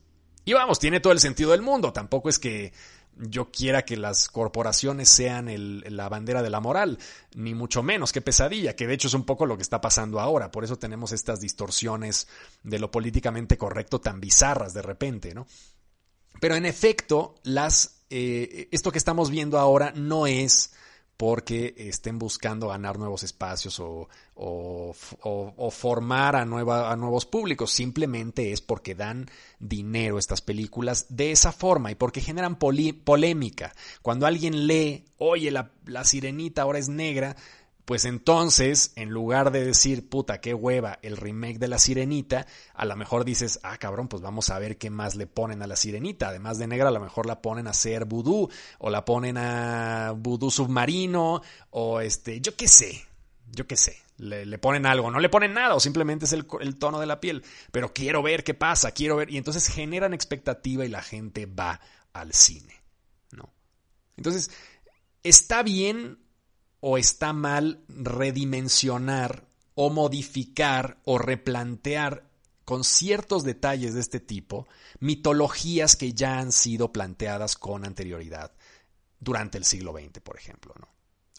Y 0.44 0.52
vamos, 0.52 0.78
tiene 0.78 1.00
todo 1.00 1.14
el 1.14 1.20
sentido 1.20 1.52
del 1.52 1.62
mundo. 1.62 1.90
Tampoco 1.90 2.28
es 2.28 2.38
que 2.38 2.74
yo 3.20 3.50
quiera 3.50 3.84
que 3.84 3.96
las 3.96 4.28
corporaciones 4.28 5.08
sean 5.08 5.48
la 5.94 6.08
bandera 6.08 6.42
de 6.42 6.50
la 6.50 6.60
moral, 6.60 6.98
ni 7.34 7.54
mucho 7.54 7.82
menos, 7.82 8.12
qué 8.12 8.20
pesadilla, 8.20 8.74
que 8.74 8.86
de 8.86 8.94
hecho 8.94 9.08
es 9.08 9.14
un 9.14 9.24
poco 9.24 9.46
lo 9.46 9.56
que 9.56 9.62
está 9.62 9.80
pasando 9.80 10.20
ahora, 10.20 10.50
por 10.50 10.64
eso 10.64 10.78
tenemos 10.78 11.12
estas 11.12 11.40
distorsiones 11.40 12.28
de 12.62 12.78
lo 12.78 12.90
políticamente 12.90 13.58
correcto 13.58 14.00
tan 14.00 14.20
bizarras 14.20 14.72
de 14.72 14.82
repente, 14.82 15.34
¿no? 15.34 15.46
Pero 16.40 16.54
en 16.54 16.64
efecto, 16.64 17.34
las, 17.42 18.02
eh, 18.08 18.68
esto 18.70 18.90
que 18.90 18.98
estamos 18.98 19.30
viendo 19.30 19.58
ahora 19.58 19.92
no 19.94 20.26
es 20.26 20.72
porque 21.20 21.74
estén 21.76 22.18
buscando 22.18 22.68
ganar 22.68 22.98
nuevos 22.98 23.24
espacios 23.24 23.78
o, 23.78 24.08
formar 25.70 26.34
a, 26.34 26.46
nueva, 26.46 26.90
a, 26.90 26.96
nuevos 26.96 27.26
públicos. 27.26 27.70
Simplemente 27.72 28.52
es 28.52 28.62
porque 28.62 28.94
dan 28.94 29.28
dinero 29.58 30.18
estas 30.18 30.40
películas 30.40 31.04
de 31.10 31.30
esa 31.30 31.52
forma 31.52 31.90
y 31.90 31.94
porque 31.94 32.22
generan 32.22 32.56
polémica. 32.56 33.74
Cuando 34.00 34.24
alguien 34.24 34.66
lee, 34.66 35.04
oye, 35.18 35.50
la, 35.50 35.72
la 35.84 36.04
sirenita 36.04 36.62
ahora 36.62 36.78
es 36.78 36.88
negra, 36.88 37.36
pues 37.84 38.04
entonces, 38.04 38.92
en 38.96 39.10
lugar 39.10 39.50
de 39.50 39.64
decir, 39.64 40.08
puta, 40.08 40.40
qué 40.40 40.54
hueva, 40.54 40.98
el 41.02 41.16
remake 41.16 41.58
de 41.58 41.68
la 41.68 41.78
sirenita, 41.78 42.46
a 42.74 42.84
lo 42.84 42.96
mejor 42.96 43.24
dices, 43.24 43.58
ah, 43.62 43.78
cabrón, 43.78 44.08
pues 44.08 44.22
vamos 44.22 44.50
a 44.50 44.58
ver 44.58 44.78
qué 44.78 44.90
más 44.90 45.16
le 45.16 45.26
ponen 45.26 45.62
a 45.62 45.66
la 45.66 45.76
sirenita. 45.76 46.28
Además 46.28 46.58
de 46.58 46.66
negra, 46.66 46.88
a 46.88 46.92
lo 46.92 47.00
mejor 47.00 47.26
la 47.26 47.42
ponen 47.42 47.66
a 47.66 47.70
hacer 47.70 48.04
vudú, 48.04 48.48
o 48.78 48.90
la 48.90 49.04
ponen 49.04 49.38
a 49.38 50.12
vudú 50.16 50.50
submarino, 50.50 51.42
o 51.70 52.00
este, 52.00 52.40
yo 52.40 52.56
qué 52.56 52.68
sé, 52.68 53.04
yo 53.50 53.66
qué 53.66 53.76
sé. 53.76 53.96
Le, 54.18 54.58
ponen 54.58 54.84
algo, 54.84 55.10
no 55.10 55.18
le 55.18 55.30
ponen 55.30 55.54
nada, 55.54 55.74
o 55.74 55.80
simplemente 55.80 56.26
es 56.26 56.34
el, 56.34 56.46
el 56.60 56.76
tono 56.76 57.00
de 57.00 57.06
la 57.06 57.20
piel. 57.20 57.42
Pero 57.72 57.94
quiero 57.94 58.22
ver 58.22 58.44
qué 58.44 58.52
pasa, 58.52 58.92
quiero 58.92 59.16
ver. 59.16 59.30
Y 59.30 59.38
entonces 59.38 59.66
generan 59.68 60.12
expectativa 60.12 60.84
y 60.84 60.88
la 60.88 61.00
gente 61.00 61.46
va 61.46 61.80
al 62.12 62.34
cine. 62.34 62.74
¿no? 63.32 63.50
Entonces, 64.18 64.50
está 65.22 65.62
bien 65.62 66.18
o 66.80 66.98
está 66.98 67.32
mal 67.32 67.84
redimensionar 67.88 69.46
o 69.74 69.90
modificar 69.90 70.98
o 71.04 71.18
replantear 71.18 72.28
con 72.64 72.84
ciertos 72.84 73.44
detalles 73.44 73.94
de 73.94 74.00
este 74.00 74.20
tipo 74.20 74.68
mitologías 74.98 75.96
que 75.96 76.12
ya 76.12 76.38
han 76.38 76.52
sido 76.52 76.92
planteadas 76.92 77.56
con 77.56 77.84
anterioridad 77.84 78.52
durante 79.18 79.58
el 79.58 79.64
siglo 79.64 79.92
XX, 79.92 80.20
por 80.20 80.36
ejemplo, 80.36 80.74
¿no? 80.78 80.88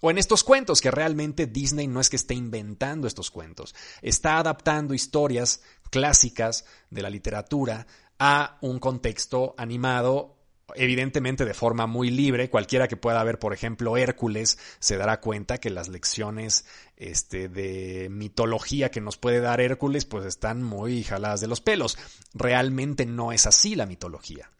O 0.03 0.09
en 0.09 0.17
estos 0.17 0.43
cuentos, 0.43 0.81
que 0.81 0.89
realmente 0.89 1.45
Disney 1.45 1.87
no 1.87 1.99
es 2.01 2.09
que 2.09 2.15
esté 2.15 2.33
inventando 2.33 3.07
estos 3.07 3.29
cuentos, 3.29 3.75
está 4.01 4.39
adaptando 4.39 4.95
historias 4.95 5.61
clásicas 5.91 6.65
de 6.89 7.03
la 7.03 7.09
literatura 7.11 7.85
a 8.17 8.57
un 8.61 8.79
contexto 8.79 9.53
animado 9.59 10.40
evidentemente 10.75 11.45
de 11.45 11.53
forma 11.53 11.87
muy 11.87 12.09
libre. 12.09 12.49
Cualquiera 12.49 12.87
que 12.87 12.97
pueda 12.97 13.23
ver, 13.23 13.39
por 13.39 13.53
ejemplo, 13.53 13.97
Hércules, 13.97 14.57
se 14.79 14.97
dará 14.97 15.19
cuenta 15.19 15.57
que 15.59 15.69
las 15.69 15.87
lecciones 15.87 16.65
este, 16.97 17.49
de 17.49 18.09
mitología 18.09 18.91
que 18.91 19.01
nos 19.01 19.17
puede 19.17 19.39
dar 19.39 19.61
Hércules, 19.61 20.05
pues 20.05 20.25
están 20.25 20.63
muy 20.63 21.03
jaladas 21.03 21.41
de 21.41 21.47
los 21.47 21.61
pelos. 21.61 21.97
Realmente 22.33 23.05
no 23.05 23.31
es 23.31 23.45
así 23.47 23.75
la 23.75 23.85
mitología. 23.85 24.51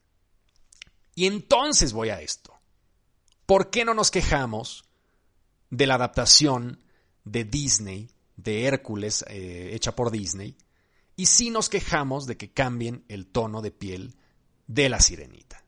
Y 1.15 1.25
entonces 1.27 1.93
voy 1.93 2.09
a 2.09 2.21
esto. 2.21 2.53
¿Por 3.45 3.69
qué 3.69 3.85
no 3.85 3.93
nos 3.93 4.11
quejamos 4.11 4.85
de 5.69 5.87
la 5.87 5.95
adaptación 5.95 6.81
de 7.23 7.43
Disney, 7.43 8.09
de 8.37 8.65
Hércules, 8.65 9.25
eh, 9.27 9.71
hecha 9.73 9.95
por 9.95 10.11
Disney? 10.11 10.57
Y 11.15 11.25
sí 11.25 11.49
nos 11.49 11.69
quejamos 11.69 12.25
de 12.25 12.37
que 12.37 12.51
cambien 12.51 13.03
el 13.09 13.27
tono 13.27 13.61
de 13.61 13.71
piel 13.71 14.15
de 14.67 14.89
la 14.89 15.01
sirenita. 15.01 15.63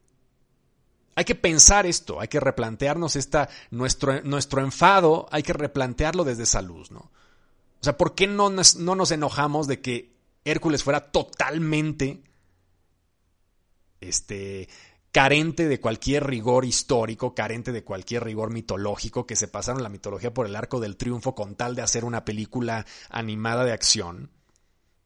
Hay 1.15 1.25
que 1.25 1.36
pensar 1.36 1.86
esto, 1.86 2.20
hay 2.20 2.27
que 2.27 2.39
replantearnos 2.39 3.15
esta, 3.15 3.50
nuestro, 3.72 4.22
nuestro 4.24 4.62
enfado, 4.62 5.27
hay 5.32 5.43
que 5.43 5.53
replantearlo 5.53 6.24
desde 6.24 6.43
esa 6.43 6.62
luz, 6.62 6.91
¿no? 6.91 7.00
O 7.00 7.84
sea, 7.84 7.98
¿por 7.98 8.15
qué 8.15 8.27
no 8.27 8.50
nos, 8.50 8.77
no 8.77 8.96
nos 8.96 9.12
enojamos 9.12 9.67
de 9.67 9.82
que 9.82 10.13
Hércules 10.46 10.84
fuera 10.84 11.12
totalmente 11.12 12.24
este, 14.01 14.70
carente 15.12 15.67
de 15.67 15.79
cualquier 15.79 16.25
rigor 16.25 16.65
histórico, 16.65 17.36
carente 17.36 17.72
de 17.72 17.84
cualquier 17.84 18.24
rigor 18.24 18.51
mitológico, 18.51 19.27
que 19.27 19.36
se 19.36 19.48
pasaron 19.48 19.84
la 19.84 19.89
mitología 19.89 20.34
por 20.34 20.48
el 20.48 20.55
arco 20.55 20.79
del 20.79 20.98
triunfo 20.98 21.36
con 21.36 21.55
tal 21.55 21.75
de 21.75 21.84
hacer 21.84 22.03
una 22.03 22.25
película 22.25 22.86
animada 23.10 23.63
de 23.63 23.74
acción? 23.74 24.32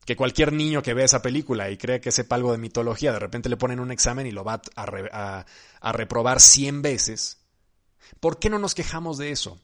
Que 0.08 0.16
cualquier 0.16 0.54
niño 0.54 0.82
que 0.82 0.94
vea 0.94 1.04
esa 1.04 1.22
película 1.22 1.70
y 1.70 1.76
cree 1.76 2.00
que 2.00 2.14
sepa 2.14 2.36
algo 2.36 2.54
de 2.54 2.58
mitología, 2.58 3.12
de 3.12 3.20
repente 3.20 3.50
le 3.50 3.58
ponen 3.58 3.82
un 3.82 3.92
examen 3.92 4.26
y 4.26 4.32
lo 4.32 4.46
va 4.46 4.62
a, 4.78 5.92
reprobar 5.92 6.40
100 6.40 6.82
veces. 6.82 7.40
¿Por 8.22 8.40
qué 8.40 8.50
no 8.50 8.58
nos 8.58 8.74
quejamos 8.74 9.18
de 9.18 9.32
eso? 9.32 9.60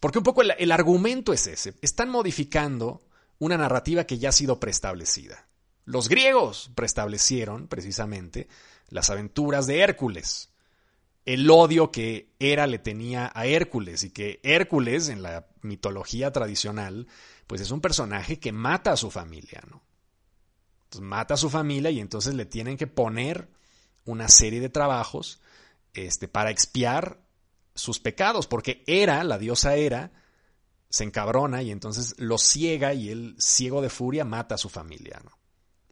Porque 0.00 0.16
un 0.16 0.24
poco 0.24 0.40
el, 0.40 0.72
argumento 0.72 1.34
es 1.34 1.46
ese. 1.48 1.74
Están 1.82 2.08
modificando 2.08 3.02
una 3.38 3.58
narrativa 3.58 4.04
que 4.04 4.16
ya 4.16 4.30
ha 4.30 4.32
sido 4.32 4.58
preestablecida. 4.58 5.46
Los 5.84 6.08
griegos 6.08 6.70
preestablecieron 6.74 7.68
precisamente 7.68 8.48
las 8.88 9.10
aventuras 9.10 9.66
de 9.66 9.80
Hércules, 9.80 10.48
el 11.32 11.48
odio 11.48 11.92
que 11.92 12.34
Hera 12.40 12.66
le 12.66 12.80
tenía 12.80 13.30
a 13.32 13.46
Hércules 13.46 14.02
y 14.02 14.10
que 14.10 14.40
Hércules 14.42 15.08
en 15.08 15.22
la 15.22 15.46
mitología 15.62 16.32
tradicional 16.32 17.06
pues 17.46 17.60
es 17.60 17.70
un 17.70 17.80
personaje 17.80 18.40
que 18.40 18.50
mata 18.50 18.90
a 18.92 18.96
su 18.96 19.12
familia, 19.12 19.62
¿no? 19.70 19.80
Mata 21.00 21.34
a 21.34 21.36
su 21.36 21.48
familia 21.48 21.92
y 21.92 22.00
entonces 22.00 22.34
le 22.34 22.46
tienen 22.46 22.76
que 22.76 22.88
poner 22.88 23.48
una 24.04 24.28
serie 24.28 24.60
de 24.60 24.70
trabajos 24.70 25.40
este, 25.94 26.26
para 26.26 26.50
expiar 26.50 27.20
sus 27.76 28.00
pecados, 28.00 28.48
porque 28.48 28.82
Era, 28.88 29.22
la 29.22 29.38
diosa 29.38 29.76
Era, 29.76 30.10
se 30.88 31.04
encabrona 31.04 31.62
y 31.62 31.70
entonces 31.70 32.16
lo 32.18 32.38
ciega 32.38 32.92
y 32.92 33.08
él, 33.10 33.36
ciego 33.38 33.82
de 33.82 33.88
furia, 33.88 34.24
mata 34.24 34.56
a 34.56 34.58
su 34.58 34.68
familia, 34.68 35.20
¿no? 35.24 35.30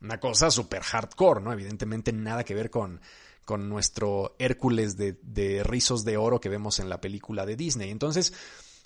Una 0.01 0.19
cosa 0.19 0.51
súper 0.51 0.83
hardcore, 0.83 1.43
¿no? 1.43 1.53
Evidentemente 1.53 2.13
nada 2.13 2.43
que 2.43 2.55
ver 2.55 2.71
con, 2.71 3.01
con 3.49 3.71
nuestro 3.71 4.37
Hércules 4.39 4.99
de, 4.99 5.63
rizos 5.65 6.05
de 6.05 6.19
oro 6.19 6.39
que 6.39 6.51
vemos 6.51 6.81
en 6.81 6.91
la 6.91 7.01
película 7.01 7.47
de 7.47 7.57
Disney. 7.57 7.91
Entonces, 7.91 8.35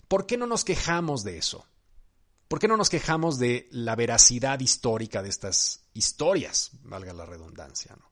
¿por 0.07 0.25
qué 0.25 0.37
no 0.37 0.47
nos 0.47 0.65
quejamos 0.65 1.25
de 1.25 1.37
eso? 1.37 1.67
¿Por 2.47 2.61
qué 2.61 2.69
no 2.69 2.77
nos 2.77 2.89
quejamos 2.89 3.41
de 3.41 3.67
la 3.73 3.97
veracidad 3.97 4.61
histórica 4.61 5.21
de 5.21 5.31
estas 5.31 5.89
historias, 5.95 6.71
valga 6.85 7.13
la 7.13 7.27
redundancia? 7.27 7.97
¿no? 7.99 8.09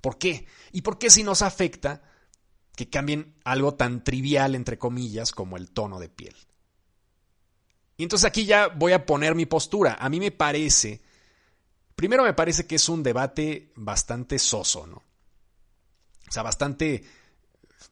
¿Por 0.00 0.16
qué? 0.16 0.46
¿Y 0.72 0.80
por 0.80 0.98
qué 0.98 1.10
si 1.10 1.22
nos 1.22 1.42
afecta 1.42 2.02
que 2.74 2.88
cambien 2.88 3.36
algo 3.44 3.74
tan 3.74 4.02
trivial, 4.02 4.54
entre 4.54 4.78
comillas, 4.78 5.30
como 5.30 5.58
el 5.58 5.72
tono 5.72 6.00
de 6.00 6.08
piel? 6.08 6.36
Y 7.98 8.04
entonces 8.04 8.24
aquí 8.24 8.46
ya 8.46 8.68
voy 8.68 8.92
a 8.92 9.04
poner 9.04 9.34
mi 9.34 9.44
postura. 9.44 9.98
A 10.00 10.08
mí 10.08 10.20
me 10.20 10.30
parece, 10.30 11.02
primero 11.94 12.22
me 12.22 12.32
parece 12.32 12.66
que 12.66 12.76
es 12.76 12.88
un 12.88 13.02
debate 13.02 13.74
bastante 13.76 14.38
soso, 14.38 14.86
¿no? 14.86 15.05
O 16.28 16.32
sea, 16.32 16.42
bastante 16.42 17.04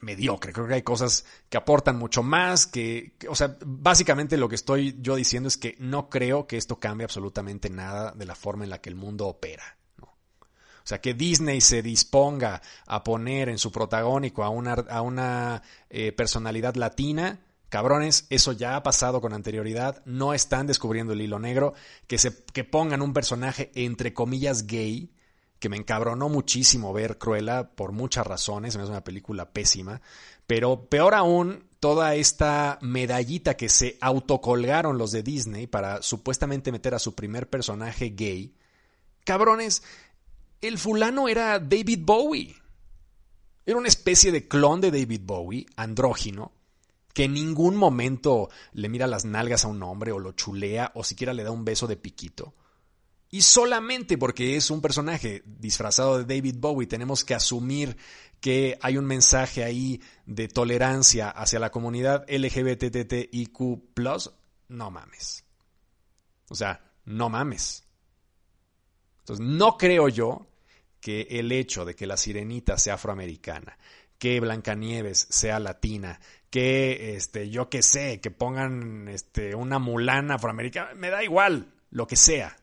mediocre. 0.00 0.52
Creo 0.52 0.66
que 0.66 0.74
hay 0.74 0.82
cosas 0.82 1.24
que 1.48 1.56
aportan 1.56 1.96
mucho 1.96 2.22
más, 2.22 2.66
que, 2.66 3.14
o 3.28 3.34
sea, 3.34 3.56
básicamente 3.64 4.36
lo 4.36 4.48
que 4.48 4.54
estoy 4.54 4.96
yo 5.00 5.16
diciendo 5.16 5.48
es 5.48 5.56
que 5.56 5.76
no 5.78 6.08
creo 6.08 6.46
que 6.46 6.56
esto 6.56 6.78
cambie 6.78 7.04
absolutamente 7.04 7.70
nada 7.70 8.12
de 8.12 8.26
la 8.26 8.34
forma 8.34 8.64
en 8.64 8.70
la 8.70 8.80
que 8.80 8.90
el 8.90 8.96
mundo 8.96 9.26
opera. 9.26 9.76
O 10.84 10.86
sea, 10.86 11.00
que 11.00 11.14
Disney 11.14 11.62
se 11.62 11.80
disponga 11.80 12.60
a 12.86 13.02
poner 13.04 13.48
en 13.48 13.56
su 13.56 13.72
protagónico 13.72 14.44
a 14.44 14.50
una, 14.50 14.74
a 14.74 15.00
una 15.00 15.62
eh, 15.88 16.12
personalidad 16.12 16.74
latina, 16.74 17.40
cabrones, 17.70 18.26
eso 18.28 18.52
ya 18.52 18.76
ha 18.76 18.82
pasado 18.82 19.22
con 19.22 19.32
anterioridad, 19.32 20.02
no 20.04 20.34
están 20.34 20.66
descubriendo 20.66 21.14
el 21.14 21.22
hilo 21.22 21.38
negro, 21.38 21.72
que, 22.06 22.18
se, 22.18 22.44
que 22.52 22.64
pongan 22.64 23.00
un 23.00 23.14
personaje 23.14 23.72
entre 23.74 24.12
comillas 24.12 24.66
gay, 24.66 25.10
que 25.58 25.68
me 25.68 25.76
encabronó 25.76 26.28
muchísimo 26.28 26.92
ver 26.92 27.18
Cruella 27.18 27.70
por 27.70 27.92
muchas 27.92 28.26
razones, 28.26 28.76
es 28.76 28.88
una 28.88 29.04
película 29.04 29.50
pésima, 29.50 30.00
pero 30.46 30.86
peor 30.86 31.14
aún, 31.14 31.64
toda 31.80 32.14
esta 32.14 32.78
medallita 32.80 33.56
que 33.56 33.68
se 33.68 33.98
autocolgaron 34.00 34.98
los 34.98 35.12
de 35.12 35.22
Disney 35.22 35.66
para 35.66 36.02
supuestamente 36.02 36.72
meter 36.72 36.94
a 36.94 36.98
su 36.98 37.14
primer 37.14 37.48
personaje 37.48 38.10
gay. 38.10 38.54
Cabrones, 39.24 39.82
el 40.60 40.78
fulano 40.78 41.28
era 41.28 41.58
David 41.58 42.00
Bowie. 42.02 42.56
Era 43.66 43.78
una 43.78 43.88
especie 43.88 44.32
de 44.32 44.46
clon 44.48 44.80
de 44.80 44.90
David 44.90 45.22
Bowie, 45.24 45.66
andrógino, 45.76 46.52
que 47.14 47.24
en 47.24 47.34
ningún 47.34 47.76
momento 47.76 48.50
le 48.72 48.88
mira 48.88 49.06
las 49.06 49.24
nalgas 49.24 49.64
a 49.64 49.68
un 49.68 49.82
hombre 49.82 50.12
o 50.12 50.18
lo 50.18 50.32
chulea 50.32 50.92
o 50.94 51.04
siquiera 51.04 51.32
le 51.32 51.44
da 51.44 51.50
un 51.50 51.64
beso 51.64 51.86
de 51.86 51.96
piquito. 51.96 52.54
Y 53.34 53.42
solamente 53.42 54.16
porque 54.16 54.54
es 54.54 54.70
un 54.70 54.80
personaje 54.80 55.42
disfrazado 55.44 56.22
de 56.22 56.36
David 56.36 56.54
Bowie 56.60 56.86
tenemos 56.86 57.24
que 57.24 57.34
asumir 57.34 57.96
que 58.40 58.78
hay 58.80 58.96
un 58.96 59.06
mensaje 59.06 59.64
ahí 59.64 60.00
de 60.24 60.46
tolerancia 60.46 61.30
hacia 61.30 61.58
la 61.58 61.72
comunidad 61.72 62.24
LGBTTIQ. 62.28 63.58
No 64.68 64.92
mames. 64.92 65.44
O 66.48 66.54
sea, 66.54 66.80
no 67.06 67.28
mames. 67.28 67.82
Entonces, 69.22 69.44
no 69.44 69.78
creo 69.78 70.08
yo 70.08 70.46
que 71.00 71.22
el 71.28 71.50
hecho 71.50 71.84
de 71.84 71.96
que 71.96 72.06
la 72.06 72.16
sirenita 72.16 72.78
sea 72.78 72.94
afroamericana, 72.94 73.76
que 74.16 74.38
Blancanieves 74.38 75.26
sea 75.28 75.58
latina, 75.58 76.20
que 76.50 77.16
este, 77.16 77.50
yo 77.50 77.68
qué 77.68 77.82
sé, 77.82 78.20
que 78.20 78.30
pongan 78.30 79.08
este, 79.08 79.56
una 79.56 79.80
mulana 79.80 80.36
afroamericana, 80.36 80.94
me 80.94 81.10
da 81.10 81.24
igual, 81.24 81.74
lo 81.90 82.06
que 82.06 82.14
sea 82.14 82.56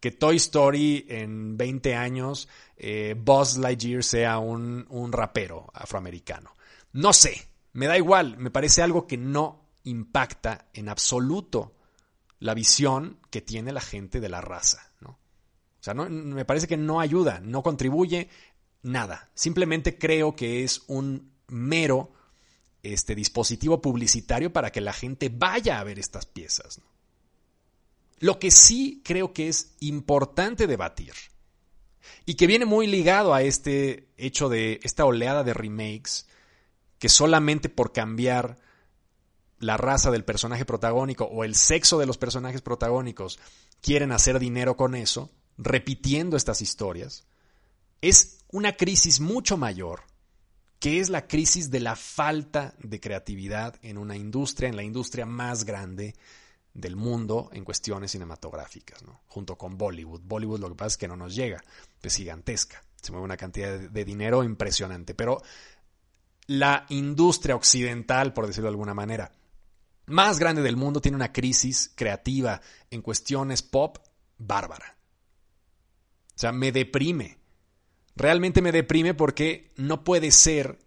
que 0.00 0.10
Toy 0.10 0.36
Story 0.36 1.06
en 1.08 1.56
20 1.56 1.94
años, 1.94 2.48
eh, 2.76 3.14
Buzz 3.18 3.58
Lightyear 3.58 4.02
sea 4.02 4.38
un, 4.38 4.86
un 4.88 5.12
rapero 5.12 5.70
afroamericano. 5.74 6.56
No 6.92 7.12
sé, 7.12 7.48
me 7.72 7.86
da 7.86 7.96
igual, 7.96 8.36
me 8.38 8.50
parece 8.50 8.82
algo 8.82 9.06
que 9.06 9.16
no 9.16 9.68
impacta 9.84 10.68
en 10.72 10.88
absoluto 10.88 11.74
la 12.38 12.54
visión 12.54 13.18
que 13.30 13.42
tiene 13.42 13.72
la 13.72 13.80
gente 13.80 14.20
de 14.20 14.28
la 14.28 14.40
raza. 14.40 14.90
¿no? 15.00 15.10
O 15.10 15.82
sea, 15.82 15.94
no, 15.94 16.08
me 16.08 16.44
parece 16.44 16.66
que 16.66 16.76
no 16.76 17.00
ayuda, 17.00 17.40
no 17.40 17.62
contribuye 17.62 18.28
nada. 18.82 19.30
Simplemente 19.34 19.98
creo 19.98 20.34
que 20.34 20.64
es 20.64 20.82
un 20.88 21.32
mero 21.48 22.12
este 22.82 23.14
dispositivo 23.14 23.80
publicitario 23.80 24.52
para 24.52 24.72
que 24.72 24.80
la 24.80 24.94
gente 24.94 25.28
vaya 25.28 25.78
a 25.78 25.84
ver 25.84 25.98
estas 25.98 26.24
piezas. 26.26 26.80
Lo 28.20 28.38
que 28.38 28.50
sí 28.50 29.00
creo 29.04 29.32
que 29.32 29.48
es 29.48 29.74
importante 29.80 30.66
debatir 30.66 31.14
y 32.26 32.34
que 32.34 32.46
viene 32.46 32.66
muy 32.66 32.86
ligado 32.86 33.34
a 33.34 33.42
este 33.42 34.08
hecho 34.18 34.48
de 34.48 34.78
esta 34.82 35.06
oleada 35.06 35.42
de 35.42 35.54
remakes 35.54 36.26
que 36.98 37.08
solamente 37.08 37.70
por 37.70 37.92
cambiar 37.92 38.58
la 39.58 39.78
raza 39.78 40.10
del 40.10 40.24
personaje 40.24 40.66
protagónico 40.66 41.24
o 41.24 41.44
el 41.44 41.54
sexo 41.54 41.98
de 41.98 42.06
los 42.06 42.18
personajes 42.18 42.60
protagónicos 42.60 43.38
quieren 43.80 44.12
hacer 44.12 44.38
dinero 44.38 44.76
con 44.76 44.94
eso, 44.94 45.30
repitiendo 45.56 46.36
estas 46.36 46.60
historias, 46.60 47.24
es 48.02 48.38
una 48.52 48.76
crisis 48.76 49.20
mucho 49.20 49.56
mayor, 49.56 50.02
que 50.78 51.00
es 51.00 51.08
la 51.08 51.26
crisis 51.26 51.70
de 51.70 51.80
la 51.80 51.96
falta 51.96 52.74
de 52.82 53.00
creatividad 53.00 53.76
en 53.82 53.96
una 53.96 54.16
industria, 54.16 54.68
en 54.68 54.76
la 54.76 54.82
industria 54.82 55.24
más 55.24 55.64
grande 55.64 56.14
del 56.74 56.96
mundo 56.96 57.50
en 57.52 57.64
cuestiones 57.64 58.12
cinematográficas, 58.12 59.02
¿no? 59.02 59.20
junto 59.26 59.56
con 59.56 59.76
Bollywood. 59.76 60.22
Bollywood 60.22 60.60
lo 60.60 60.68
que 60.68 60.74
pasa 60.76 60.88
es 60.88 60.96
que 60.96 61.08
no 61.08 61.16
nos 61.16 61.34
llega, 61.34 61.62
es 62.02 62.16
gigantesca, 62.16 62.82
se 63.00 63.12
mueve 63.12 63.24
una 63.24 63.36
cantidad 63.36 63.78
de 63.78 64.04
dinero 64.04 64.44
impresionante, 64.44 65.14
pero 65.14 65.42
la 66.46 66.86
industria 66.88 67.56
occidental, 67.56 68.32
por 68.32 68.46
decirlo 68.46 68.68
de 68.68 68.74
alguna 68.74 68.94
manera, 68.94 69.32
más 70.06 70.38
grande 70.38 70.62
del 70.62 70.76
mundo, 70.76 71.00
tiene 71.00 71.16
una 71.16 71.32
crisis 71.32 71.92
creativa 71.94 72.60
en 72.90 73.02
cuestiones 73.02 73.62
pop 73.62 73.98
bárbara. 74.38 74.96
O 76.34 76.38
sea, 76.40 76.52
me 76.52 76.72
deprime. 76.72 77.38
Realmente 78.16 78.62
me 78.62 78.72
deprime 78.72 79.14
porque 79.14 79.70
no 79.76 80.02
puede 80.02 80.30
ser 80.30 80.78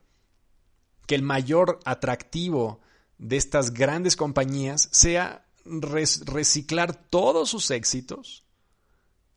que 1.07 1.15
el 1.15 1.21
mayor 1.21 1.79
atractivo 1.85 2.81
de 3.17 3.37
estas 3.37 3.73
grandes 3.73 4.15
compañías 4.15 4.89
sea 4.91 5.42
reciclar 5.65 6.93
todos 6.95 7.49
sus 7.49 7.71
éxitos 7.71 8.43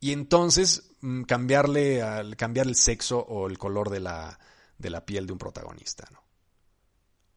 y 0.00 0.12
entonces 0.12 0.90
mm, 1.00 1.23
cambiarle, 1.23 2.02
al, 2.02 2.37
cambiar 2.37 2.66
el 2.66 2.76
sexo 2.76 3.18
o 3.18 3.47
el 3.47 3.59
color 3.59 3.90
de 3.90 4.00
la, 4.00 4.38
de 4.78 4.90
la 4.90 5.04
piel 5.04 5.26
de 5.26 5.33
un 5.33 5.38
protagonista. 5.38 6.09
¿no? 6.12 6.23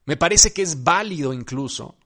Me 0.05 0.17
parece 0.17 0.51
que 0.53 0.61
es 0.61 0.83
válido 0.83 1.33
incluso 1.33 1.97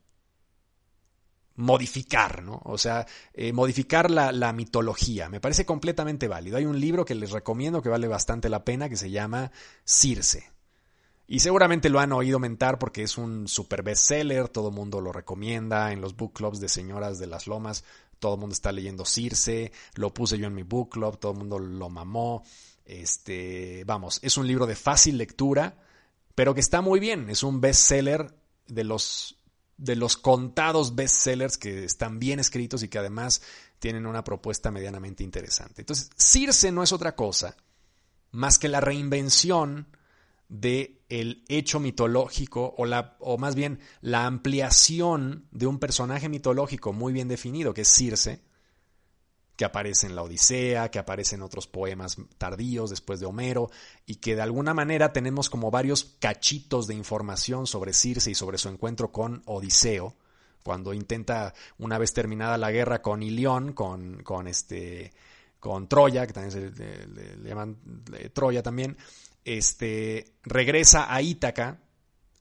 modificar, 1.56 2.42
¿no? 2.42 2.62
O 2.66 2.78
sea, 2.80 3.06
eh, 3.34 3.54
modificar 3.54 4.10
la, 4.10 4.32
la, 4.32 4.54
mitología. 4.54 5.30
Me 5.30 5.40
parece 5.40 5.66
completamente 5.66 6.28
válido. 6.28 6.58
Hay 6.58 6.66
un 6.66 6.80
libro 6.80 7.06
que 7.06 7.14
les 7.14 7.30
recomiendo 7.30 7.82
que 7.82 7.90
vale 7.90 8.08
bastante 8.08 8.50
la 8.50 8.66
pena 8.66 8.90
que 8.90 8.98
se 8.98 9.12
llama 9.12 9.52
Circe. 9.86 10.53
Y 11.28 11.40
seguramente 11.40 11.90
lo 11.90 12.00
han 12.00 12.12
oído 12.12 12.40
mentar 12.40 12.78
porque 12.78 13.04
es 13.04 13.18
un 13.18 13.48
super 13.48 13.82
bestseller, 13.82 14.50
todo 14.50 14.70
el 14.70 14.76
mundo 14.76 15.00
lo 15.00 15.12
recomienda 15.12 15.92
en 15.92 16.02
los 16.02 16.16
book 16.16 16.34
clubs 16.34 16.60
de 16.60 16.68
señoras 16.68 17.18
de 17.18 17.28
las 17.28 17.48
lomas, 17.48 17.86
todo 18.20 18.36
el 18.36 18.40
mundo 18.40 18.54
está 18.54 18.72
leyendo 18.72 19.06
Circe, 19.06 19.72
lo 19.96 20.14
puse 20.14 20.38
yo 20.38 20.48
en 20.48 20.56
mi 20.56 20.64
book 20.64 20.92
club, 20.92 21.18
todo 21.20 21.32
el 21.32 21.38
mundo 21.38 21.60
lo 21.60 21.90
mamó. 21.90 22.44
Este, 22.86 23.84
vamos, 23.86 24.20
es 24.22 24.38
un 24.38 24.48
libro 24.48 24.66
de 24.66 24.76
fácil 24.76 25.18
lectura, 25.18 25.78
pero 26.36 26.54
que 26.54 26.60
está 26.60 26.82
muy 26.82 27.00
bien, 27.00 27.30
es 27.30 27.44
un 27.44 27.62
bestseller 27.62 28.36
de 28.68 28.84
los 28.84 29.40
de 29.78 29.96
los 29.96 30.18
contados 30.18 30.96
bestsellers 30.96 31.58
que 31.58 31.84
están 31.84 32.20
bien 32.20 32.40
escritos 32.40 32.84
y 32.84 32.90
que 32.90 33.00
además 33.00 33.42
tienen 33.80 34.06
una 34.06 34.24
propuesta 34.24 34.72
medianamente 34.72 35.24
interesante. 35.24 35.82
Entonces, 35.82 36.10
Circe 36.16 36.72
no 36.72 36.84
es 36.84 36.92
otra 36.94 37.16
cosa 37.16 37.58
más 38.32 38.60
que 38.60 38.70
la 38.70 38.80
reinvención 38.80 39.88
de 40.54 41.02
el 41.10 41.44
hecho 41.48 41.80
mitológico 41.80 42.76
o, 42.78 42.86
la, 42.86 43.18
o 43.20 43.40
más 43.40 43.56
bien 43.56 43.80
la 44.02 44.28
ampliación 44.28 45.48
de 45.52 45.66
un 45.66 45.80
personaje 45.80 46.30
mitológico 46.30 46.94
muy 46.94 47.12
bien 47.12 47.28
definido 47.28 47.74
que 47.74 47.82
es 47.82 47.88
Circe, 47.88 48.40
que 49.56 49.66
aparece 49.66 50.06
en 50.06 50.16
la 50.16 50.22
Odisea, 50.22 50.92
que 50.92 51.00
aparece 51.00 51.36
en 51.36 51.42
otros 51.42 51.66
poemas 51.66 52.18
tardíos 52.38 52.92
después 52.92 53.20
de 53.20 53.26
Homero, 53.26 53.72
y 54.06 54.16
que 54.16 54.36
de 54.36 54.44
alguna 54.44 54.76
manera 54.76 55.12
tenemos 55.12 55.50
como 55.50 55.72
varios 55.72 56.04
cachitos 56.20 56.86
de 56.86 56.94
información 56.94 57.66
sobre 57.66 57.94
Circe 57.94 58.30
y 58.30 58.36
sobre 58.36 58.60
su 58.60 58.70
encuentro 58.70 59.12
con 59.12 59.42
Odiseo, 59.46 60.16
cuando 60.64 60.94
intenta, 60.94 61.56
una 61.80 61.98
vez 61.98 62.14
terminada 62.14 62.60
la 62.60 62.72
guerra 62.72 63.02
con 63.02 63.24
Ilión, 63.24 63.74
con, 63.74 64.22
con, 64.22 64.48
este, 64.48 65.12
con 65.60 65.88
Troya, 65.88 66.28
que 66.28 66.34
también 66.34 66.52
se 66.52 66.72
le, 66.72 67.50
llaman 67.50 67.78
Troya 68.34 68.62
también, 68.62 68.98
este, 69.46 70.34
regresa 70.44 71.14
a 71.14 71.22
Ítaca 71.22 71.80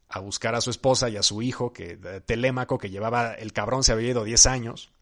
a 0.09 0.21
buscar 0.21 0.55
a 0.55 0.61
su 0.61 0.71
esposa 0.71 1.09
y 1.09 1.17
a 1.17 1.23
su 1.23 1.41
hijo, 1.41 1.73
que 1.73 1.97
Telémaco, 2.27 2.77
que 2.77 2.91
llevaba, 2.91 3.33
el 3.33 3.53
cabrón 3.53 3.83
se 3.83 3.93
había 3.93 4.11
ido 4.11 4.25
10 4.25 4.47
años, 4.47 4.93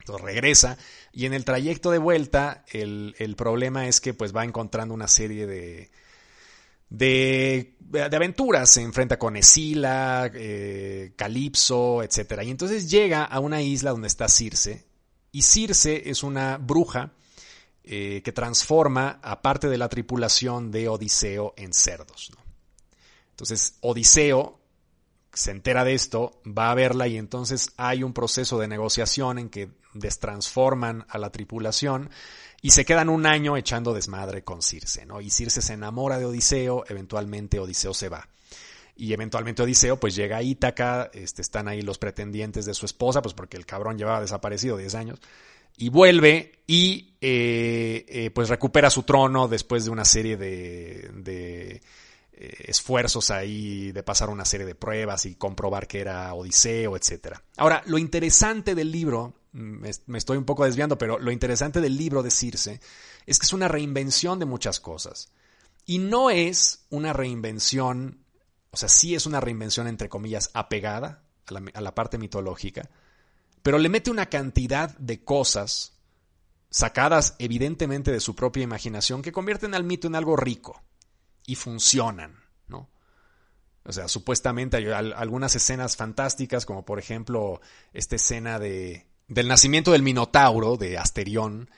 entonces 0.00 0.24
regresa 0.24 0.76
y 1.12 1.24
en 1.24 1.32
el 1.32 1.44
trayecto 1.44 1.90
de 1.90 1.98
vuelta 1.98 2.64
el, 2.70 3.34
problema 3.38 3.88
es 3.88 4.00
que 4.00 4.12
pues 4.12 4.36
va 4.36 4.44
encontrando 4.44 4.92
una 4.92 5.08
serie 5.08 5.46
de, 5.46 5.90
de, 6.90 7.76
de 7.78 8.02
aventuras. 8.02 8.68
Se 8.68 8.82
enfrenta 8.82 9.18
con 9.18 9.36
Escila, 9.36 10.30
eh, 10.34 11.14
Calipso, 11.16 12.02
etc. 12.02 12.42
Y 12.42 12.50
entonces 12.50 12.90
llega 12.90 13.24
a 13.24 13.40
una 13.40 13.62
isla 13.62 13.92
donde 13.92 14.08
está 14.08 14.28
Circe. 14.28 14.84
Y 15.32 15.40
Circe 15.40 16.10
es 16.10 16.22
una 16.22 16.58
bruja 16.58 17.14
eh, 17.84 18.22
que 18.24 18.32
transforma 18.32 19.20
a 19.22 19.42
parte 19.42 19.68
de 19.68 19.78
la 19.78 19.88
tripulación 19.88 20.70
de 20.70 20.88
Odiseo 20.88 21.52
en 21.56 21.72
cerdos. 21.72 22.32
Entonces 23.30 23.76
Odiseo 23.80 24.58
se 25.34 25.50
entera 25.50 25.84
de 25.84 25.94
esto, 25.94 26.40
va 26.46 26.70
a 26.70 26.74
verla 26.74 27.08
y 27.08 27.18
entonces 27.18 27.72
hay 27.76 28.02
un 28.02 28.12
proceso 28.12 28.58
de 28.58 28.68
negociación 28.68 29.38
en 29.38 29.50
que 29.50 29.70
destransforman 29.92 31.04
a 31.08 31.18
la 31.18 31.30
tripulación 31.30 32.10
y 32.62 32.70
se 32.70 32.84
quedan 32.84 33.08
un 33.08 33.26
año 33.26 33.56
echando 33.56 33.92
desmadre 33.92 34.44
con 34.44 34.62
Circe, 34.62 35.04
¿no? 35.04 35.20
Y 35.20 35.30
Circe 35.30 35.60
se 35.60 35.74
enamora 35.74 36.18
de 36.18 36.24
Odiseo, 36.24 36.84
eventualmente 36.88 37.58
Odiseo 37.58 37.92
se 37.92 38.08
va. 38.08 38.28
Y 38.96 39.12
eventualmente 39.12 39.62
Odiseo 39.62 39.98
pues 39.98 40.14
llega 40.14 40.38
a 40.38 40.42
Ítaca, 40.42 41.10
este, 41.12 41.42
están 41.42 41.68
ahí 41.68 41.82
los 41.82 41.98
pretendientes 41.98 42.64
de 42.64 42.74
su 42.74 42.86
esposa, 42.86 43.20
pues 43.20 43.34
porque 43.34 43.56
el 43.56 43.66
cabrón 43.66 43.98
llevaba 43.98 44.20
desaparecido 44.20 44.76
10 44.76 44.94
años, 44.94 45.20
y 45.76 45.88
vuelve 45.88 46.62
y 46.66 47.16
eh, 47.20 48.04
eh, 48.08 48.30
pues 48.30 48.48
recupera 48.48 48.90
su 48.90 49.02
trono 49.02 49.48
después 49.48 49.84
de 49.84 49.90
una 49.90 50.04
serie 50.04 50.36
de 50.36 51.80
eh, 52.36 52.64
esfuerzos 52.66 53.30
ahí 53.30 53.92
de 53.92 54.02
pasar 54.02 54.28
una 54.28 54.44
serie 54.44 54.66
de 54.66 54.74
pruebas 54.74 55.24
y 55.24 55.36
comprobar 55.36 55.86
que 55.86 56.00
era 56.00 56.34
Odiseo, 56.34 56.96
etc. 56.96 57.38
Ahora, 57.56 57.80
lo 57.86 57.96
interesante 57.96 58.74
del 58.74 58.90
libro, 58.90 59.34
mm, 59.52 59.86
me 60.06 60.18
estoy 60.18 60.36
un 60.36 60.44
poco 60.44 60.64
desviando, 60.64 60.98
pero 60.98 61.16
lo 61.20 61.30
interesante 61.30 61.80
del 61.80 61.96
libro 61.96 62.24
de 62.24 62.32
Circe 62.32 62.80
es 63.24 63.38
que 63.38 63.46
es 63.46 63.52
una 63.52 63.68
reinvención 63.68 64.40
de 64.40 64.46
muchas 64.46 64.80
cosas. 64.80 65.30
Y 65.86 65.98
no 65.98 66.28
es 66.28 66.86
una 66.90 67.12
reinvención, 67.12 68.24
o 68.72 68.76
sea, 68.76 68.88
sí 68.88 69.14
es 69.14 69.26
una 69.26 69.40
reinvención 69.40 69.86
entre 69.86 70.08
comillas 70.08 70.50
apegada 70.54 71.22
a 71.72 71.80
la 71.80 71.94
parte 71.94 72.18
mitológica, 72.18 72.90
pero 73.64 73.78
le 73.78 73.88
mete 73.88 74.10
una 74.10 74.26
cantidad 74.26 74.94
de 74.98 75.24
cosas 75.24 75.94
sacadas 76.68 77.34
evidentemente 77.38 78.12
de 78.12 78.20
su 78.20 78.36
propia 78.36 78.62
imaginación 78.62 79.22
que 79.22 79.32
convierten 79.32 79.74
al 79.74 79.84
mito 79.84 80.06
en 80.06 80.16
algo 80.16 80.36
rico 80.36 80.82
y 81.46 81.54
funcionan, 81.54 82.44
¿no? 82.68 82.90
O 83.84 83.90
sea, 83.90 84.06
supuestamente 84.06 84.76
hay 84.76 84.88
algunas 84.88 85.56
escenas 85.56 85.96
fantásticas, 85.96 86.66
como 86.66 86.84
por 86.84 86.98
ejemplo 86.98 87.62
esta 87.94 88.16
escena 88.16 88.58
de, 88.58 89.06
del 89.28 89.48
nacimiento 89.48 89.92
del 89.92 90.02
Minotauro 90.02 90.76
de 90.76 90.98
Asterión, 90.98 91.70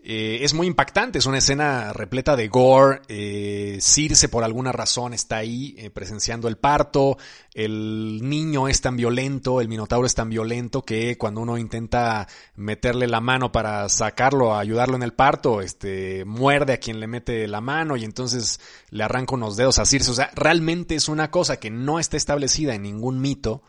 eh, 0.00 0.44
es 0.44 0.54
muy 0.54 0.68
impactante, 0.68 1.18
es 1.18 1.26
una 1.26 1.38
escena 1.38 1.92
repleta 1.92 2.36
de 2.36 2.46
gore. 2.46 3.02
Eh, 3.08 3.78
Circe, 3.80 4.28
por 4.28 4.44
alguna 4.44 4.70
razón, 4.70 5.12
está 5.12 5.38
ahí 5.38 5.74
eh, 5.76 5.90
presenciando 5.90 6.46
el 6.46 6.56
parto. 6.56 7.18
El 7.52 8.20
niño 8.22 8.68
es 8.68 8.80
tan 8.80 8.96
violento, 8.96 9.60
el 9.60 9.66
minotauro 9.66 10.06
es 10.06 10.14
tan 10.14 10.30
violento 10.30 10.84
que 10.84 11.18
cuando 11.18 11.40
uno 11.40 11.58
intenta 11.58 12.28
meterle 12.54 13.08
la 13.08 13.20
mano 13.20 13.50
para 13.50 13.88
sacarlo, 13.88 14.56
ayudarlo 14.56 14.94
en 14.94 15.02
el 15.02 15.14
parto, 15.14 15.60
este, 15.60 16.24
muerde 16.24 16.74
a 16.74 16.78
quien 16.78 17.00
le 17.00 17.08
mete 17.08 17.48
la 17.48 17.60
mano 17.60 17.96
y 17.96 18.04
entonces 18.04 18.60
le 18.90 19.02
arranca 19.02 19.34
unos 19.34 19.56
dedos 19.56 19.80
a 19.80 19.84
Circe. 19.84 20.12
O 20.12 20.14
sea, 20.14 20.30
realmente 20.36 20.94
es 20.94 21.08
una 21.08 21.32
cosa 21.32 21.58
que 21.58 21.70
no 21.70 21.98
está 21.98 22.16
establecida 22.16 22.74
en 22.74 22.82
ningún 22.82 23.20
mito 23.20 23.62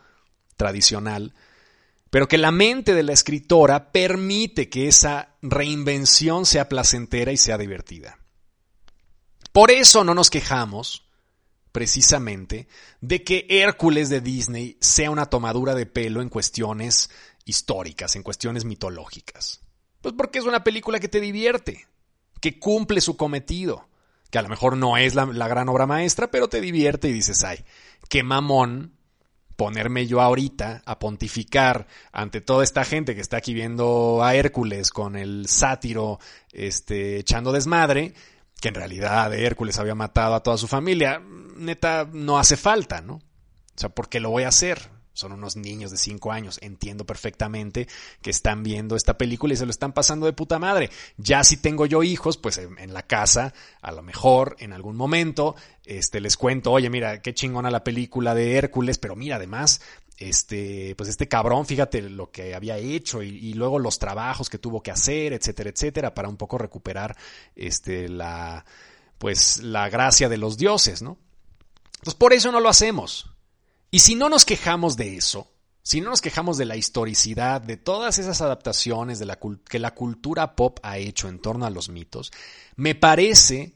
tradicional 0.57 1.33
pero 2.09 2.27
que 2.27 2.37
la 2.37 2.51
mente 2.51 2.93
de 2.93 3.03
la 3.03 3.13
escritora 3.13 3.91
permite 3.91 4.69
que 4.69 4.87
esa 4.87 5.35
reinvención 5.41 6.45
sea 6.45 6.69
placentera 6.69 7.31
y 7.31 7.37
sea 7.37 7.57
divertida. 7.57 8.19
Por 9.51 9.71
eso 9.71 10.03
no 10.03 10.13
nos 10.13 10.29
quejamos, 10.29 11.07
precisamente, 11.71 12.67
de 13.01 13.23
que 13.23 13.45
Hércules 13.49 14.09
de 14.09 14.21
Disney 14.21 14.77
sea 14.79 15.11
una 15.11 15.27
tomadura 15.27 15.75
de 15.75 15.85
pelo 15.85 16.21
en 16.21 16.29
cuestiones 16.29 17.09
históricas, 17.45 18.15
en 18.15 18.23
cuestiones 18.23 18.65
mitológicas. 18.65 19.61
Pues 20.01 20.13
porque 20.17 20.39
es 20.39 20.45
una 20.45 20.63
película 20.63 20.99
que 20.99 21.09
te 21.09 21.19
divierte, 21.19 21.87
que 22.41 22.59
cumple 22.59 23.01
su 23.01 23.17
cometido, 23.17 23.89
que 24.29 24.37
a 24.37 24.41
lo 24.41 24.49
mejor 24.49 24.77
no 24.77 24.97
es 24.97 25.15
la, 25.15 25.25
gran 25.25 25.69
obra 25.69 25.87
maestra, 25.87 26.29
pero 26.31 26.47
te 26.47 26.61
divierte 26.61 27.09
y 27.09 27.13
dices, 27.13 27.43
ay, 27.43 27.65
qué 28.07 28.23
mamón 28.23 28.98
ponerme 29.59 30.07
yo 30.07 30.21
ahorita 30.21 30.83
a 30.85 30.99
pontificar 30.99 31.85
ante 32.13 32.39
toda 32.39 32.63
esta 32.63 32.85
gente 32.85 33.13
que 33.13 33.19
está 33.19 33.35
aquí 33.35 33.53
viendo 33.53 34.23
a 34.23 34.33
Hércules 34.33 34.89
con 34.89 35.17
el 35.17 35.49
sátiro 35.49 36.17
este, 36.53 37.17
echando 37.17 37.51
desmadre, 37.51 38.13
que 38.61 38.69
en 38.69 38.75
realidad 38.75 39.33
Hércules 39.33 39.77
había 39.77 39.95
matado 39.95 40.35
a 40.35 40.43
toda 40.43 40.55
su 40.55 40.69
familia, 40.69 41.21
neta, 41.57 42.07
no 42.09 42.39
hace 42.39 42.55
falta, 42.55 43.01
¿no? 43.01 43.15
O 43.15 43.21
sea, 43.75 43.89
¿por 43.89 44.07
qué 44.07 44.21
lo 44.21 44.29
voy 44.29 44.43
a 44.43 44.47
hacer? 44.47 44.79
Son 45.13 45.31
unos 45.33 45.55
niños 45.55 45.91
de 45.91 45.97
5 45.97 46.31
años, 46.31 46.59
entiendo 46.61 47.05
perfectamente 47.05 47.87
que 48.21 48.29
están 48.29 48.63
viendo 48.63 48.95
esta 48.95 49.17
película 49.17 49.53
y 49.53 49.57
se 49.57 49.65
lo 49.65 49.71
están 49.71 49.93
pasando 49.93 50.25
de 50.25 50.33
puta 50.33 50.59
madre. 50.59 50.89
Ya 51.17 51.43
si 51.43 51.57
tengo 51.57 51.85
yo 51.85 52.03
hijos, 52.03 52.37
pues 52.37 52.57
en, 52.57 52.93
la 52.93 53.03
casa, 53.03 53.53
a 53.81 53.91
lo 53.91 54.01
mejor 54.01 54.55
en 54.59 54.73
algún 54.73 54.95
momento, 54.95 55.55
este, 55.85 56.21
les 56.21 56.37
cuento, 56.37 56.71
oye, 56.71 56.89
mira, 56.89 57.21
qué 57.21 57.33
chingona 57.33 57.69
la 57.69 57.83
película 57.83 58.33
de 58.33 58.55
Hércules, 58.55 58.97
pero 58.97 59.15
mira, 59.15 59.35
además, 59.35 59.81
este, 60.17 60.95
pues 60.95 61.09
este 61.09 61.27
cabrón, 61.27 61.65
fíjate 61.65 62.01
lo 62.01 62.31
que 62.31 62.55
había 62.55 62.77
hecho 62.77 63.23
y, 63.23 63.29
y, 63.29 63.53
luego 63.53 63.79
los 63.79 63.99
trabajos 63.99 64.49
que 64.49 64.57
tuvo 64.57 64.83
que 64.83 64.91
hacer, 64.91 65.33
etcétera, 65.33 65.69
etcétera, 65.69 66.13
para 66.13 66.29
un 66.29 66.37
poco 66.37 66.57
recuperar, 66.57 67.15
este, 67.55 68.09
la, 68.09 68.65
pues 69.17 69.63
la 69.63 69.89
gracia 69.89 70.29
de 70.29 70.37
los 70.37 70.57
dioses, 70.57 71.01
¿no? 71.01 71.17
Entonces 71.99 72.15
por 72.15 72.33
eso 72.33 72.51
no 72.51 72.59
lo 72.59 72.69
hacemos. 72.69 73.29
Y 73.91 73.99
si 73.99 74.15
no 74.15 74.29
nos 74.29 74.45
quejamos 74.45 74.97
de 74.97 75.17
eso, 75.17 75.47
si 75.81 76.01
no 76.01 76.11
nos 76.11 76.21
quejamos 76.21 76.57
de 76.57 76.65
la 76.65 76.75
historicidad, 76.75 77.61
de 77.61 77.77
todas 77.77 78.19
esas 78.19 78.41
adaptaciones 78.41 79.19
de 79.19 79.37
que 79.67 79.79
la 79.79 79.95
cultura 79.95 80.55
pop 80.55 80.79
ha 80.83 80.97
hecho 80.97 81.27
en 81.27 81.39
torno 81.39 81.65
a 81.65 81.71
los 81.71 81.89
mitos, 81.89 82.31
me 82.75 82.93
parece 82.95 83.73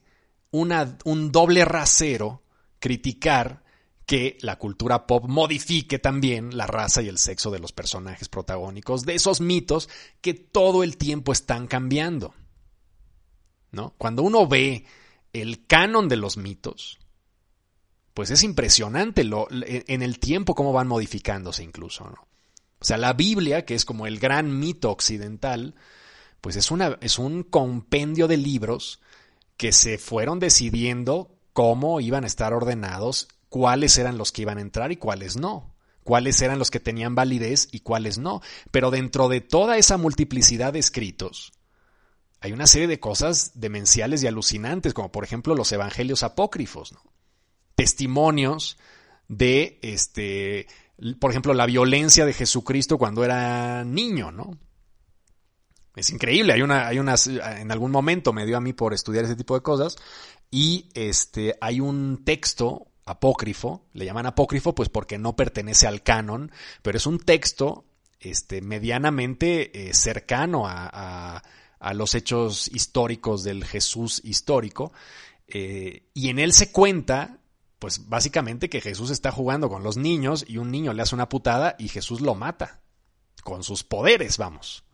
un 0.51 1.31
doble 1.31 1.65
rasero 1.65 2.43
criticar 2.79 3.63
que 4.05 4.37
la 4.41 4.57
cultura 4.57 5.07
pop 5.07 5.25
modifique 5.27 5.97
también 5.97 6.55
la 6.55 6.67
raza 6.67 7.01
y 7.01 7.07
el 7.07 7.17
sexo 7.17 7.49
de 7.51 7.59
los 7.59 7.71
personajes 7.71 8.29
protagónicos 8.29 9.05
de 9.05 9.15
esos 9.15 9.41
mitos 9.41 9.89
que 10.21 10.33
todo 10.33 10.83
el 10.83 10.97
tiempo 10.97 11.31
están 11.31 11.67
cambiando. 11.67 12.33
¿No? 13.71 13.95
Cuando 13.97 14.21
uno 14.21 14.47
ve 14.47 14.85
el 15.31 15.65
canon 15.65 16.07
de 16.07 16.17
los 16.17 16.37
mitos, 16.37 16.99
pues 18.13 18.29
es 18.29 18.43
impresionante 18.43 19.23
lo, 19.23 19.47
en 19.51 20.01
el 20.01 20.19
tiempo 20.19 20.55
cómo 20.55 20.73
van 20.73 20.87
modificándose 20.87 21.63
incluso, 21.63 22.05
¿no? 22.05 22.27
O 22.79 22.85
sea, 22.85 22.97
la 22.97 23.13
Biblia, 23.13 23.63
que 23.63 23.75
es 23.75 23.85
como 23.85 24.07
el 24.07 24.19
gran 24.19 24.59
mito 24.59 24.91
occidental, 24.91 25.73
pues 26.41 26.57
es, 26.57 26.69
una, 26.69 26.97
es 26.99 27.17
un 27.17 27.43
compendio 27.43 28.27
de 28.27 28.35
libros 28.35 28.99
que 29.55 29.71
se 29.71 29.97
fueron 29.97 30.39
decidiendo 30.39 31.33
cómo 31.53 32.01
iban 32.01 32.25
a 32.25 32.27
estar 32.27 32.53
ordenados, 32.53 33.29
cuáles 33.47 33.97
eran 33.97 34.17
los 34.17 34.33
que 34.33 34.41
iban 34.41 34.57
a 34.57 34.61
entrar 34.61 34.91
y 34.91 34.97
cuáles 34.97 35.37
no, 35.37 35.73
cuáles 36.03 36.41
eran 36.41 36.59
los 36.59 36.71
que 36.71 36.81
tenían 36.81 37.15
validez 37.15 37.69
y 37.71 37.79
cuáles 37.79 38.17
no. 38.17 38.41
Pero 38.71 38.91
dentro 38.91 39.29
de 39.29 39.39
toda 39.39 39.77
esa 39.77 39.95
multiplicidad 39.95 40.73
de 40.73 40.79
escritos, 40.79 41.53
hay 42.41 42.51
una 42.51 42.67
serie 42.67 42.89
de 42.89 42.99
cosas 42.99 43.51
demenciales 43.55 44.21
y 44.21 44.27
alucinantes, 44.27 44.93
como 44.93 45.09
por 45.09 45.23
ejemplo 45.23 45.55
los 45.55 45.71
evangelios 45.71 46.23
apócrifos, 46.23 46.91
¿no? 46.91 47.12
Testimonios 47.75 48.77
de, 49.27 49.79
este, 49.81 50.67
por 51.19 51.31
ejemplo, 51.31 51.53
la 51.53 51.65
violencia 51.65 52.25
de 52.25 52.33
Jesucristo 52.33 52.97
cuando 52.97 53.23
era 53.23 53.83
niño, 53.83 54.31
¿no? 54.31 54.57
Es 55.95 56.09
increíble, 56.09 56.53
hay 56.53 56.61
una, 56.63 56.87
hay 56.87 56.97
unas, 56.97 57.27
en 57.27 57.71
algún 57.71 57.91
momento 57.91 58.33
me 58.33 58.47
dio 58.47 58.57
a 58.57 58.61
mí 58.61 58.73
por 58.73 58.93
estudiar 58.93 59.25
ese 59.25 59.35
tipo 59.35 59.53
de 59.53 59.61
cosas 59.61 59.95
y 60.49 60.89
este, 60.95 61.55
hay 61.61 61.79
un 61.79 62.23
texto 62.25 62.87
apócrifo, 63.05 63.85
le 63.93 64.05
llaman 64.05 64.25
apócrifo 64.25 64.73
pues 64.73 64.89
porque 64.89 65.19
no 65.19 65.35
pertenece 65.35 65.85
al 65.85 66.01
canon, 66.01 66.51
pero 66.81 66.97
es 66.97 67.05
un 67.05 67.19
texto 67.19 67.85
este, 68.19 68.61
medianamente 68.61 69.89
eh, 69.89 69.93
cercano 69.93 70.67
a, 70.67 71.41
a, 71.79 71.93
los 71.93 72.15
hechos 72.15 72.69
históricos 72.69 73.43
del 73.43 73.65
Jesús 73.65 74.21
histórico, 74.23 74.93
eh, 75.47 76.09
y 76.13 76.29
en 76.29 76.39
él 76.39 76.53
se 76.53 76.71
cuenta 76.71 77.39
pues 77.83 78.07
básicamente 78.07 78.69
que 78.69 78.79
Jesús 78.79 79.09
está 79.09 79.29
jugando 79.29 79.67
con 79.67 79.83
los 79.83 79.97
niños 79.97 80.45
y 80.47 80.55
un 80.55 80.71
niño 80.71 80.93
le 80.93 81.01
hace 81.01 81.15
una 81.15 81.27
putada 81.27 81.75
y 81.77 81.89
Jesús 81.89 82.21
lo 82.21 82.33
mata. 82.33 82.79
Con 83.43 83.61
sus 83.61 83.83
poderes, 83.83 84.37
vamos. 84.37 84.85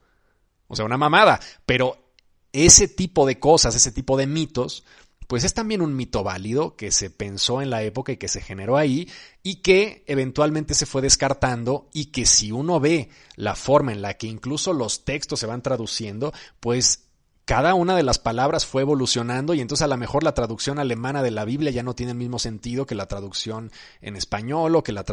O 0.67 0.75
sea, 0.75 0.85
una 0.85 0.97
mamada. 0.97 1.39
Pero 1.67 2.15
ese 2.51 2.87
tipo 2.87 3.27
de 3.27 3.37
cosas, 3.37 3.75
ese 3.75 3.91
tipo 3.91 4.17
de 4.17 4.25
mitos, 4.25 4.85
pues 5.27 5.43
es 5.43 5.53
también 5.53 5.83
un 5.83 5.95
mito 5.95 6.23
válido 6.23 6.75
que 6.75 6.89
se 6.89 7.11
pensó 7.11 7.61
en 7.61 7.69
la 7.69 7.83
época 7.83 8.11
y 8.11 8.17
que 8.17 8.27
se 8.27 8.41
generó 8.41 8.75
ahí 8.75 9.07
y 9.43 9.57
que 9.57 10.03
eventualmente 10.07 10.73
se 10.73 10.87
fue 10.87 11.03
descartando 11.03 11.89
y 11.93 12.05
que 12.05 12.25
si 12.25 12.51
uno 12.51 12.79
ve 12.79 13.11
la 13.35 13.53
forma 13.53 13.91
en 13.91 14.01
la 14.01 14.15
que 14.15 14.25
incluso 14.25 14.73
los 14.73 15.05
textos 15.05 15.39
se 15.39 15.45
van 15.45 15.61
traduciendo, 15.61 16.33
pues 16.59 17.08
cada 17.49 17.73
una 17.73 17.95
de 17.95 18.03
las 18.03 18.19
palabras 18.19 18.67
fue 18.67 18.83
evolucionando 18.83 19.55
y 19.55 19.61
entonces 19.61 19.83
a 19.83 19.87
lo 19.87 19.97
mejor 19.97 20.23
la 20.23 20.35
traducción 20.35 20.77
alemana 20.77 21.23
de 21.23 21.31
la 21.31 21.45
Biblia 21.45 21.71
ya 21.71 21.81
no 21.81 21.95
tiene 21.95 22.11
el 22.11 22.17
mismo 22.19 22.37
sentido 22.37 22.85
que 22.85 22.93
la 22.93 23.07
traducción 23.07 23.71
en 24.01 24.15
español 24.15 24.75
o 24.75 24.83
que, 24.83 24.91
la 24.91 25.03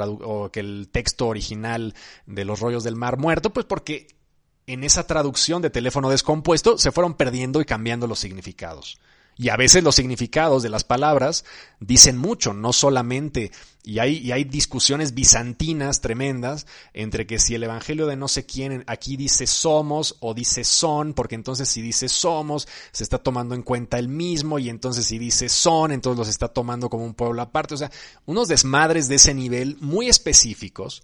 que 0.53 0.61
el 0.61 0.91
texto 0.93 1.29
original 1.29 1.95
de 2.27 2.45
los 2.45 2.61
rollos 2.61 2.85
del 2.85 2.95
mar 2.95 3.17
muerto, 3.17 3.55
pues 3.55 3.65
porque 3.65 4.09
en 4.67 4.85
esa 4.85 5.07
traducción 5.07 5.63
de 5.63 5.71
teléfono 5.71 6.11
descompuesto 6.11 6.77
se 6.77 6.93
fueron 6.93 7.15
perdiendo 7.15 7.63
y 7.63 7.65
cambiando 7.65 8.07
los 8.07 8.19
significados. 8.19 9.01
Y 9.39 9.51
a 9.51 9.57
veces 9.57 9.85
los 9.85 9.95
significados 9.95 10.63
de 10.63 10.71
las 10.71 10.85
palabras 10.85 11.45
dicen 11.79 12.17
mucho, 12.17 12.55
no 12.55 12.73
solamente, 12.73 13.53
y 13.83 13.99
hay, 13.99 14.17
y 14.17 14.33
hay 14.33 14.45
discusiones 14.45 15.13
bizantinas 15.13 16.01
tremendas 16.01 16.67
entre 16.95 17.27
que 17.27 17.39
si 17.39 17.55
el 17.55 17.63
evangelio 17.63 18.07
de 18.07 18.17
no 18.17 18.29
sé 18.29 18.47
quién 18.47 18.83
aquí 18.87 19.19
dice 19.19 19.47
somos 19.47 20.17
o 20.21 20.33
dice 20.33 20.65
son, 20.65 21.13
porque 21.13 21.35
entonces 21.35 21.69
si 21.69 21.83
dice 21.83 22.09
somos, 22.09 22.67
se 22.93 23.05
está 23.05 23.19
tomando 23.19 23.55
en 23.55 23.63
cuenta 23.63 23.99
el 23.99 24.09
mismo, 24.09 24.59
y 24.59 24.71
entonces 24.71 25.05
si 25.05 25.19
dice 25.19 25.51
son, 25.51 25.93
entonces 25.93 26.19
los 26.19 26.29
está 26.29 26.49
tomando 26.49 26.89
como 26.89 27.05
un 27.05 27.15
pueblo 27.15 27.43
aparte. 27.43 27.75
O 27.75 27.79
sea, 27.79 27.91
unos 28.25 28.49
desmadres 28.49 29.07
de 29.07 29.17
ese 29.17 29.35
nivel 29.35 29.77
muy 29.81 30.09
específicos 30.09 31.03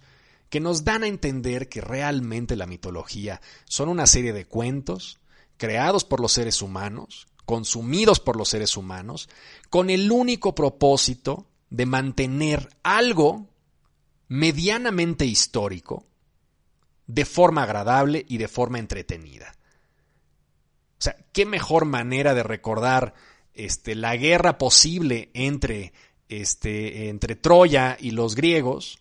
que 0.49 0.59
nos 0.59 0.83
dan 0.83 1.03
a 1.03 1.07
entender 1.07 1.69
que 1.69 1.81
realmente 1.81 2.55
la 2.55 2.65
mitología 2.65 3.41
son 3.65 3.89
una 3.89 4.07
serie 4.07 4.33
de 4.33 4.45
cuentos 4.45 5.19
creados 5.57 6.03
por 6.03 6.19
los 6.19 6.31
seres 6.31 6.61
humanos, 6.61 7.27
consumidos 7.45 8.19
por 8.19 8.35
los 8.35 8.49
seres 8.49 8.77
humanos, 8.77 9.29
con 9.69 9.89
el 9.89 10.11
único 10.11 10.55
propósito 10.55 11.47
de 11.69 11.85
mantener 11.85 12.69
algo 12.83 13.47
medianamente 14.27 15.25
histórico 15.25 16.05
de 17.07 17.25
forma 17.25 17.63
agradable 17.63 18.25
y 18.27 18.37
de 18.37 18.47
forma 18.47 18.79
entretenida. 18.79 19.55
O 20.97 21.01
sea, 21.03 21.17
qué 21.33 21.45
mejor 21.45 21.85
manera 21.85 22.33
de 22.33 22.43
recordar 22.43 23.13
este, 23.53 23.95
la 23.95 24.15
guerra 24.15 24.57
posible 24.57 25.29
entre, 25.33 25.93
este, 26.29 27.09
entre 27.09 27.35
Troya 27.35 27.97
y 27.99 28.11
los 28.11 28.35
griegos 28.35 28.99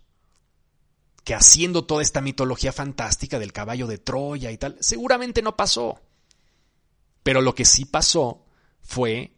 que 1.25 1.35
haciendo 1.35 1.85
toda 1.85 2.03
esta 2.03 2.21
mitología 2.21 2.73
fantástica 2.73 3.39
del 3.39 3.53
caballo 3.53 3.87
de 3.87 3.99
Troya 3.99 4.51
y 4.51 4.59
tal, 4.59 4.77
seguramente 4.81 5.43
no 5.43 5.57
pasó. 5.57 6.01
Pero 7.23 7.41
lo 7.41 7.55
que 7.55 7.65
sí 7.65 7.85
pasó 7.85 8.45
fue 8.81 9.33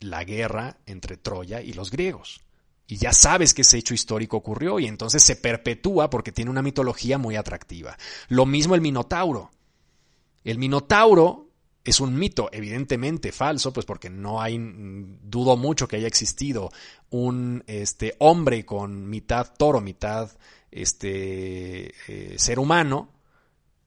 la 0.00 0.24
guerra 0.24 0.78
entre 0.86 1.16
Troya 1.16 1.60
y 1.60 1.72
los 1.72 1.90
griegos. 1.90 2.40
Y 2.86 2.96
ya 2.96 3.12
sabes 3.12 3.54
que 3.54 3.62
ese 3.62 3.78
hecho 3.78 3.94
histórico 3.94 4.36
ocurrió 4.36 4.80
y 4.80 4.86
entonces 4.86 5.22
se 5.22 5.36
perpetúa 5.36 6.10
porque 6.10 6.32
tiene 6.32 6.50
una 6.50 6.62
mitología 6.62 7.18
muy 7.18 7.36
atractiva. 7.36 7.96
Lo 8.28 8.46
mismo 8.46 8.74
el 8.74 8.80
Minotauro. 8.80 9.50
El 10.42 10.58
Minotauro 10.58 11.50
es 11.84 12.00
un 12.00 12.18
mito 12.18 12.48
evidentemente 12.52 13.32
falso, 13.32 13.72
pues 13.72 13.86
porque 13.86 14.10
no 14.10 14.40
hay, 14.40 14.58
dudo 14.58 15.56
mucho 15.56 15.86
que 15.86 15.96
haya 15.96 16.08
existido 16.08 16.70
un 17.10 17.62
este, 17.66 18.16
hombre 18.18 18.66
con 18.66 19.08
mitad 19.08 19.54
toro, 19.56 19.80
mitad 19.80 20.30
este, 20.70 21.94
eh, 22.08 22.38
ser 22.38 22.58
humano, 22.58 23.12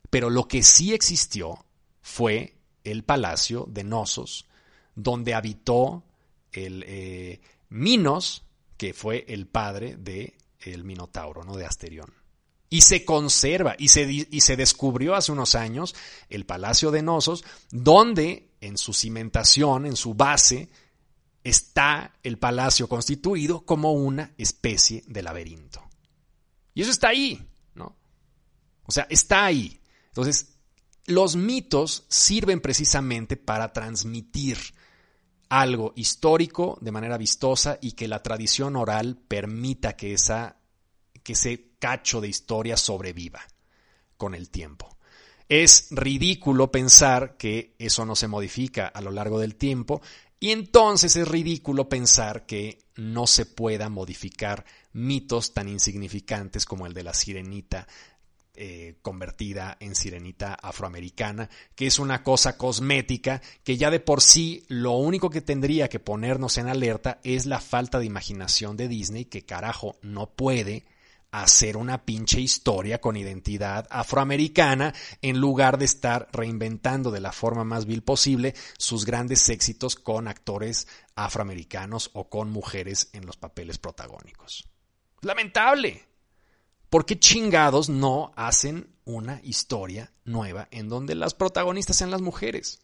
pero 0.10 0.30
lo 0.30 0.48
que 0.48 0.64
sí 0.64 0.94
existió 0.94 1.66
fue 2.02 2.56
el 2.84 3.04
palacio 3.04 3.66
de 3.70 3.84
Nosos, 3.84 4.48
donde 4.96 5.34
habitó 5.34 6.04
el 6.52 6.84
eh, 6.88 7.42
Minos, 7.70 8.44
que 8.78 8.94
fue 8.94 9.26
el 9.28 9.48
padre 9.48 9.96
de 9.98 10.36
el 10.60 10.84
Minotauro, 10.84 11.44
¿no? 11.44 11.56
de 11.56 11.66
Asterión. 11.66 12.14
Y 12.70 12.82
se 12.82 13.06
conserva 13.06 13.76
y 13.78 13.90
se, 13.90 14.10
y 14.12 14.42
se 14.42 14.56
descubrió 14.56 15.16
hace 15.16 15.32
unos 15.32 15.54
años 15.56 15.94
el 16.30 16.46
Palacio 16.46 16.90
de 16.90 17.04
Nosos, 17.04 17.44
donde 17.70 18.50
en 18.62 18.78
su 18.78 18.94
cimentación, 18.94 19.86
en 19.86 19.96
su 19.96 20.16
base, 20.16 20.70
está 21.44 22.14
el 22.24 22.38
palacio 22.38 22.88
constituido 22.88 23.66
como 23.66 23.92
una 23.92 24.34
especie 24.38 25.04
de 25.06 25.22
laberinto. 25.22 25.82
Y 26.74 26.82
eso 26.82 26.92
está 26.92 27.10
ahí, 27.10 27.46
¿no? 27.76 27.96
O 28.86 28.92
sea, 28.92 29.06
está 29.10 29.46
ahí. 29.46 29.80
Entonces, 30.08 30.53
los 31.06 31.36
mitos 31.36 32.06
sirven 32.08 32.62
precisamente 32.62 33.38
para 33.38 33.74
transmitir 33.74 34.58
algo 35.50 35.94
histórico 35.96 36.78
de 36.82 36.92
manera 36.92 37.18
vistosa 37.18 37.78
y 37.82 37.92
que 37.92 38.08
la 38.08 38.24
tradición 38.24 38.76
oral 38.76 39.18
permita 39.28 39.96
que, 39.96 40.14
esa, 40.14 40.58
que 41.22 41.34
ese 41.34 41.74
cacho 41.80 42.22
de 42.22 42.30
historia 42.30 42.78
sobreviva 42.78 43.42
con 44.18 44.34
el 44.34 44.50
tiempo. 44.50 44.98
Es 45.50 45.90
ridículo 45.92 46.72
pensar 46.72 47.38
que 47.38 47.76
eso 47.78 48.06
no 48.06 48.16
se 48.16 48.28
modifica 48.28 48.88
a 48.88 49.02
lo 49.02 49.12
largo 49.12 49.40
del 49.40 49.56
tiempo 49.56 50.02
y 50.40 50.52
entonces 50.52 51.16
es 51.16 51.28
ridículo 51.28 51.88
pensar 51.88 52.46
que 52.46 52.80
no 52.96 53.28
se 53.28 53.46
pueda 53.46 53.90
modificar 53.90 54.66
mitos 54.94 55.54
tan 55.54 55.70
insignificantes 55.70 56.66
como 56.66 56.88
el 56.88 56.94
de 56.94 57.04
la 57.04 57.14
sirenita 57.14 57.88
eh, 58.56 58.98
convertida 59.02 59.78
en 59.80 59.96
sirenita 59.96 60.54
afroamericana, 60.54 61.50
que 61.76 61.88
es 61.88 61.98
una 61.98 62.22
cosa 62.22 62.58
cosmética 62.58 63.42
que 63.64 63.78
ya 63.78 63.90
de 63.90 64.00
por 64.00 64.22
sí 64.22 64.64
lo 64.68 64.92
único 64.92 65.30
que 65.30 65.42
tendría 65.42 65.90
que 65.90 66.00
ponernos 66.00 66.58
en 66.58 66.68
alerta 66.68 67.20
es 67.24 67.46
la 67.48 67.60
falta 67.60 68.00
de 68.00 68.06
imaginación 68.06 68.78
de 68.78 68.88
Disney 68.88 69.26
que 69.26 69.46
carajo 69.46 69.98
no 70.04 70.30
puede 70.36 70.86
hacer 71.34 71.78
una 71.78 72.06
pinche 72.06 72.40
historia 72.40 73.02
con 73.02 73.18
identidad 73.18 73.88
afroamericana 73.90 74.94
en 75.24 75.40
lugar 75.40 75.80
de 75.80 75.86
estar 75.86 76.30
reinventando 76.32 77.10
de 77.10 77.22
la 77.22 77.32
forma 77.32 77.64
más 77.64 77.88
vil 77.88 78.04
posible 78.04 78.54
sus 78.78 79.04
grandes 79.04 79.50
éxitos 79.50 79.96
con 79.96 80.28
actores 80.28 80.88
afroamericanos 81.16 82.12
o 82.14 82.30
con 82.30 82.52
mujeres 82.52 83.10
en 83.14 83.26
los 83.26 83.36
papeles 83.36 83.80
protagónicos. 83.80 84.70
Lamentable. 85.22 86.13
¿Por 86.94 87.08
qué 87.08 87.18
chingados 87.18 87.90
no 87.90 88.34
hacen 88.36 88.96
una 89.04 89.42
historia 89.42 90.14
nueva 90.26 90.68
en 90.70 90.90
donde 90.90 91.16
las 91.16 91.34
protagonistas 91.34 91.96
sean 91.96 92.12
las 92.12 92.22
mujeres? 92.22 92.82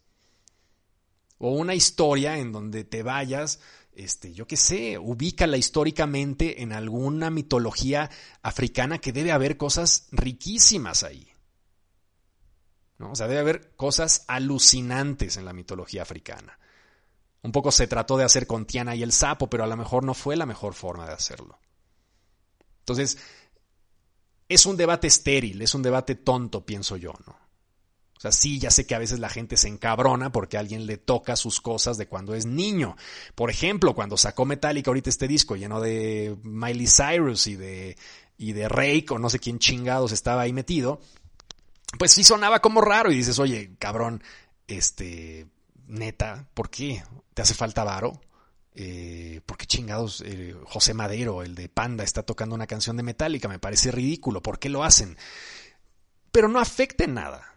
O 1.37 1.51
una 1.51 1.75
historia 1.75 2.39
en 2.39 2.51
donde 2.51 2.83
te 2.83 3.03
vayas 3.03 3.59
este, 3.93 4.33
yo 4.33 4.47
qué 4.47 4.57
sé, 4.57 4.97
ubícala 4.97 5.57
históricamente 5.57 6.63
en 6.63 6.73
alguna 6.73 7.29
mitología 7.29 8.09
africana 8.41 8.97
que 8.97 9.13
debe 9.13 9.31
haber 9.31 9.57
cosas 9.57 10.07
riquísimas 10.11 11.03
ahí. 11.03 11.31
¿no? 12.97 13.11
O 13.11 13.15
sea, 13.15 13.27
debe 13.27 13.41
haber 13.41 13.75
cosas 13.75 14.25
alucinantes 14.27 15.37
en 15.37 15.45
la 15.45 15.53
mitología 15.53 16.01
africana. 16.01 16.57
Un 17.43 17.51
poco 17.51 17.71
se 17.71 17.85
trató 17.85 18.17
de 18.17 18.23
hacer 18.23 18.47
con 18.47 18.65
Tiana 18.65 18.95
y 18.95 19.03
el 19.03 19.11
sapo, 19.11 19.51
pero 19.51 19.65
a 19.65 19.67
lo 19.67 19.77
mejor 19.77 20.03
no 20.03 20.15
fue 20.15 20.35
la 20.35 20.47
mejor 20.47 20.73
forma 20.73 21.05
de 21.05 21.13
hacerlo. 21.13 21.59
Entonces, 22.79 23.19
es 24.49 24.65
un 24.65 24.75
debate 24.75 25.07
estéril, 25.07 25.61
es 25.61 25.75
un 25.75 25.83
debate 25.83 26.15
tonto, 26.15 26.65
pienso 26.65 26.97
yo, 26.97 27.13
¿no? 27.25 27.37
O 28.17 28.21
sea, 28.21 28.33
sí, 28.33 28.59
ya 28.59 28.69
sé 28.69 28.85
que 28.85 28.95
a 28.95 28.99
veces 28.99 29.19
la 29.19 29.29
gente 29.29 29.55
se 29.55 29.69
encabrona 29.69 30.29
porque 30.29 30.57
alguien 30.57 30.85
le 30.85 30.97
toca 30.97 31.37
sus 31.37 31.61
cosas 31.61 31.97
de 31.97 32.09
cuando 32.09 32.35
es 32.35 32.45
niño. 32.45 32.97
Por 33.33 33.49
ejemplo, 33.49 33.95
cuando 33.95 34.17
sacó 34.17 34.43
Metallica 34.43 34.89
ahorita 34.89 35.09
este 35.09 35.25
disco 35.25 35.55
lleno 35.55 35.79
de 35.79 36.35
Miley 36.43 36.87
Cyrus 36.87 37.47
y 37.47 37.55
de, 37.55 37.95
y 38.37 38.51
de 38.51 38.67
Rake 38.67 39.05
o 39.11 39.19
no 39.19 39.29
sé 39.29 39.39
quién 39.39 39.57
chingados 39.57 40.11
estaba 40.11 40.41
ahí 40.41 40.51
metido, 40.51 40.99
pues 41.97 42.11
sí 42.11 42.25
sonaba 42.25 42.59
como 42.59 42.81
raro 42.81 43.09
y 43.09 43.15
dices, 43.15 43.39
oye, 43.39 43.75
cabrón, 43.79 44.21
este, 44.67 45.47
neta, 45.87 46.49
¿por 46.53 46.69
qué? 46.69 47.01
¿Te 47.33 47.41
hace 47.41 47.53
falta 47.53 47.85
varo? 47.85 48.19
Eh, 48.73 49.41
¿Por 49.45 49.57
qué 49.57 49.65
chingados 49.65 50.21
eh, 50.25 50.55
José 50.65 50.93
Madero, 50.93 51.43
el 51.43 51.55
de 51.55 51.69
Panda, 51.69 52.03
está 52.03 52.23
tocando 52.23 52.55
una 52.55 52.67
canción 52.67 52.97
de 52.97 53.03
Metallica? 53.03 53.47
Me 53.47 53.59
parece 53.59 53.91
ridículo. 53.91 54.41
¿Por 54.41 54.59
qué 54.59 54.69
lo 54.69 54.83
hacen? 54.83 55.17
Pero 56.31 56.47
no 56.47 56.59
afecta 56.59 57.03
en 57.03 57.15
nada. 57.15 57.55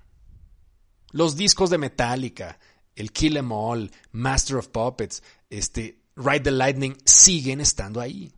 Los 1.11 1.37
discos 1.37 1.71
de 1.71 1.79
Metallica, 1.79 2.59
el 2.97 3.13
Kill 3.13 3.37
Em 3.37 3.53
All, 3.53 3.91
Master 4.13 4.57
of 4.57 4.69
Puppets, 4.69 5.23
este, 5.51 6.03
Ride 6.17 6.41
the 6.41 6.51
Lightning 6.51 6.97
siguen 7.05 7.61
estando 7.61 8.01
ahí. 8.01 8.33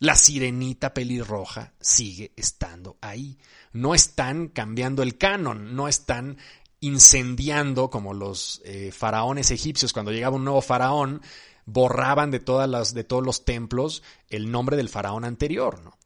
La 0.00 0.14
sirenita 0.14 0.94
pelirroja 0.94 1.74
sigue 1.80 2.32
estando 2.36 2.98
ahí. 3.00 3.36
No 3.72 3.94
están 3.94 4.48
cambiando 4.48 5.02
el 5.02 5.18
canon, 5.18 5.74
no 5.74 5.88
están 5.88 6.38
incendiando 6.80 7.90
como 7.90 8.14
los 8.14 8.62
eh, 8.64 8.92
faraones 8.92 9.50
egipcios 9.50 9.92
cuando 9.92 10.12
llegaba 10.12 10.36
un 10.36 10.44
nuevo 10.44 10.60
faraón 10.60 11.20
borraban 11.68 12.30
de 12.30 12.40
todas 12.40 12.68
las 12.68 12.94
de 12.94 13.04
todos 13.04 13.22
los 13.22 13.44
templos 13.44 14.02
el 14.28 14.50
nombre 14.50 14.76
del 14.76 14.88
faraón 14.88 15.24
anterior, 15.24 15.82
¿no? 15.82 15.98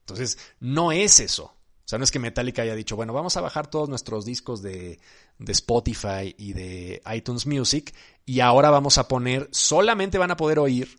Entonces, 0.00 0.38
no 0.58 0.90
es 0.90 1.20
eso. 1.20 1.44
O 1.44 1.88
sea, 1.92 1.98
no 1.98 2.04
es 2.04 2.10
que 2.10 2.18
Metallica 2.18 2.62
haya 2.62 2.74
dicho, 2.74 2.96
bueno, 2.96 3.12
vamos 3.12 3.36
a 3.36 3.42
bajar 3.42 3.66
todos 3.66 3.88
nuestros 3.88 4.24
discos 4.24 4.62
de, 4.62 4.98
de, 5.38 5.52
Spotify 5.52 6.34
y 6.38 6.54
de 6.54 7.02
iTunes 7.14 7.46
Music 7.46 7.94
y 8.24 8.40
ahora 8.40 8.70
vamos 8.70 8.96
a 8.96 9.06
poner, 9.06 9.48
solamente 9.52 10.16
van 10.16 10.30
a 10.30 10.36
poder 10.36 10.58
oír, 10.58 10.98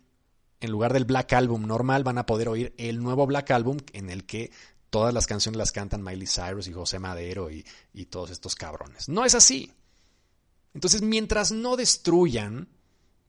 en 0.60 0.70
lugar 0.70 0.92
del 0.92 1.04
Black 1.04 1.32
Album 1.32 1.66
normal, 1.66 2.04
van 2.04 2.18
a 2.18 2.26
poder 2.26 2.48
oír 2.48 2.74
el 2.78 3.02
nuevo 3.02 3.26
Black 3.26 3.50
Album 3.50 3.78
en 3.92 4.10
el 4.10 4.24
que 4.24 4.52
todas 4.90 5.12
las 5.12 5.26
canciones 5.26 5.58
las 5.58 5.72
cantan 5.72 6.04
Miley 6.04 6.28
Cyrus 6.28 6.68
y 6.68 6.72
José 6.72 7.00
Madero 7.00 7.50
y, 7.50 7.66
y 7.92 8.06
todos 8.06 8.30
estos 8.30 8.54
cabrones. 8.54 9.08
No 9.08 9.24
es 9.24 9.34
así. 9.34 9.72
Entonces, 10.74 11.02
mientras 11.02 11.50
no 11.50 11.76
destruyan, 11.76 12.68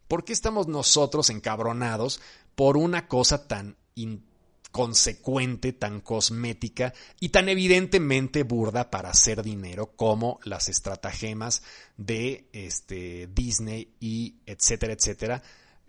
¿por 0.08 0.24
qué 0.26 0.34
estamos 0.34 0.68
nosotros 0.68 1.30
encabronados 1.30 2.22
por 2.56 2.78
una 2.78 3.08
cosa 3.08 3.48
tan 3.48 3.78
consecuente, 4.72 5.72
tan 5.72 6.02
cosmética 6.02 6.94
y 7.22 7.30
tan 7.30 7.48
evidentemente 7.48 8.44
burda 8.44 8.92
para 8.92 9.10
hacer 9.10 9.42
dinero 9.42 9.94
como 9.96 10.40
las 10.44 10.68
estratagemas 10.68 11.64
de 11.96 12.50
este, 12.52 13.30
Disney 13.34 13.94
y 14.02 14.36
etcétera, 14.46 14.92
etcétera, 14.92 15.42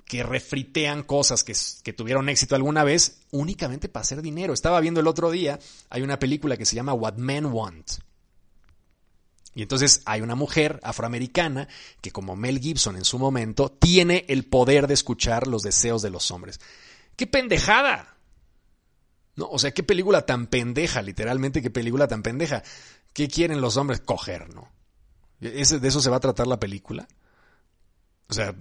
que 0.05 0.23
refritean 0.23 1.03
cosas 1.03 1.43
que, 1.43 1.93
tuvieron 1.93 2.29
éxito 2.29 2.55
alguna 2.55 2.85
vez 2.85 3.23
únicamente 3.33 3.89
para 3.89 4.03
hacer 4.03 4.23
dinero. 4.23 4.55
Estaba 4.55 4.81
viendo 4.81 5.01
el 5.01 5.09
otro 5.09 5.33
día, 5.33 5.59
hay 5.91 6.03
una 6.03 6.21
película 6.21 6.57
que 6.57 6.65
se 6.65 6.77
llama 6.77 6.95
What 6.95 7.15
Men 7.15 7.47
Want. 7.47 7.91
Y 9.57 9.63
entonces 9.63 10.03
hay 10.05 10.21
una 10.21 10.35
mujer 10.35 10.81
afroamericana 10.83 11.67
que 12.03 12.11
como 12.11 12.37
Mel 12.37 12.61
Gibson 12.61 12.95
en 12.95 13.07
su 13.07 13.19
momento 13.19 13.71
tiene 13.71 14.27
el 14.29 14.45
poder 14.45 14.87
de 14.87 14.93
escuchar 14.93 15.47
los 15.47 15.63
deseos 15.63 16.03
de 16.03 16.11
los 16.11 16.31
hombres. 16.31 16.61
¡Qué 17.17 17.27
pendejada! 17.27 18.19
No, 19.35 19.49
o 19.49 19.59
sea, 19.59 19.71
qué 19.71 19.83
película 19.83 20.27
tan 20.27 20.49
pendeja, 20.49 21.01
literalmente 21.01 21.63
qué 21.63 21.71
película 21.71 22.07
tan 22.07 22.23
pendeja. 22.23 22.63
¿Qué 23.15 23.29
quieren 23.29 23.63
los 23.63 23.79
hombres? 23.79 24.01
Coger, 24.01 24.55
¿no? 24.55 24.71
¿De 25.41 25.63
eso 25.63 26.01
se 26.03 26.11
va 26.11 26.17
a 26.17 26.21
tratar 26.21 26.47
la 26.47 26.61
película? 26.61 27.09
O 28.29 28.35
sea, 28.35 28.55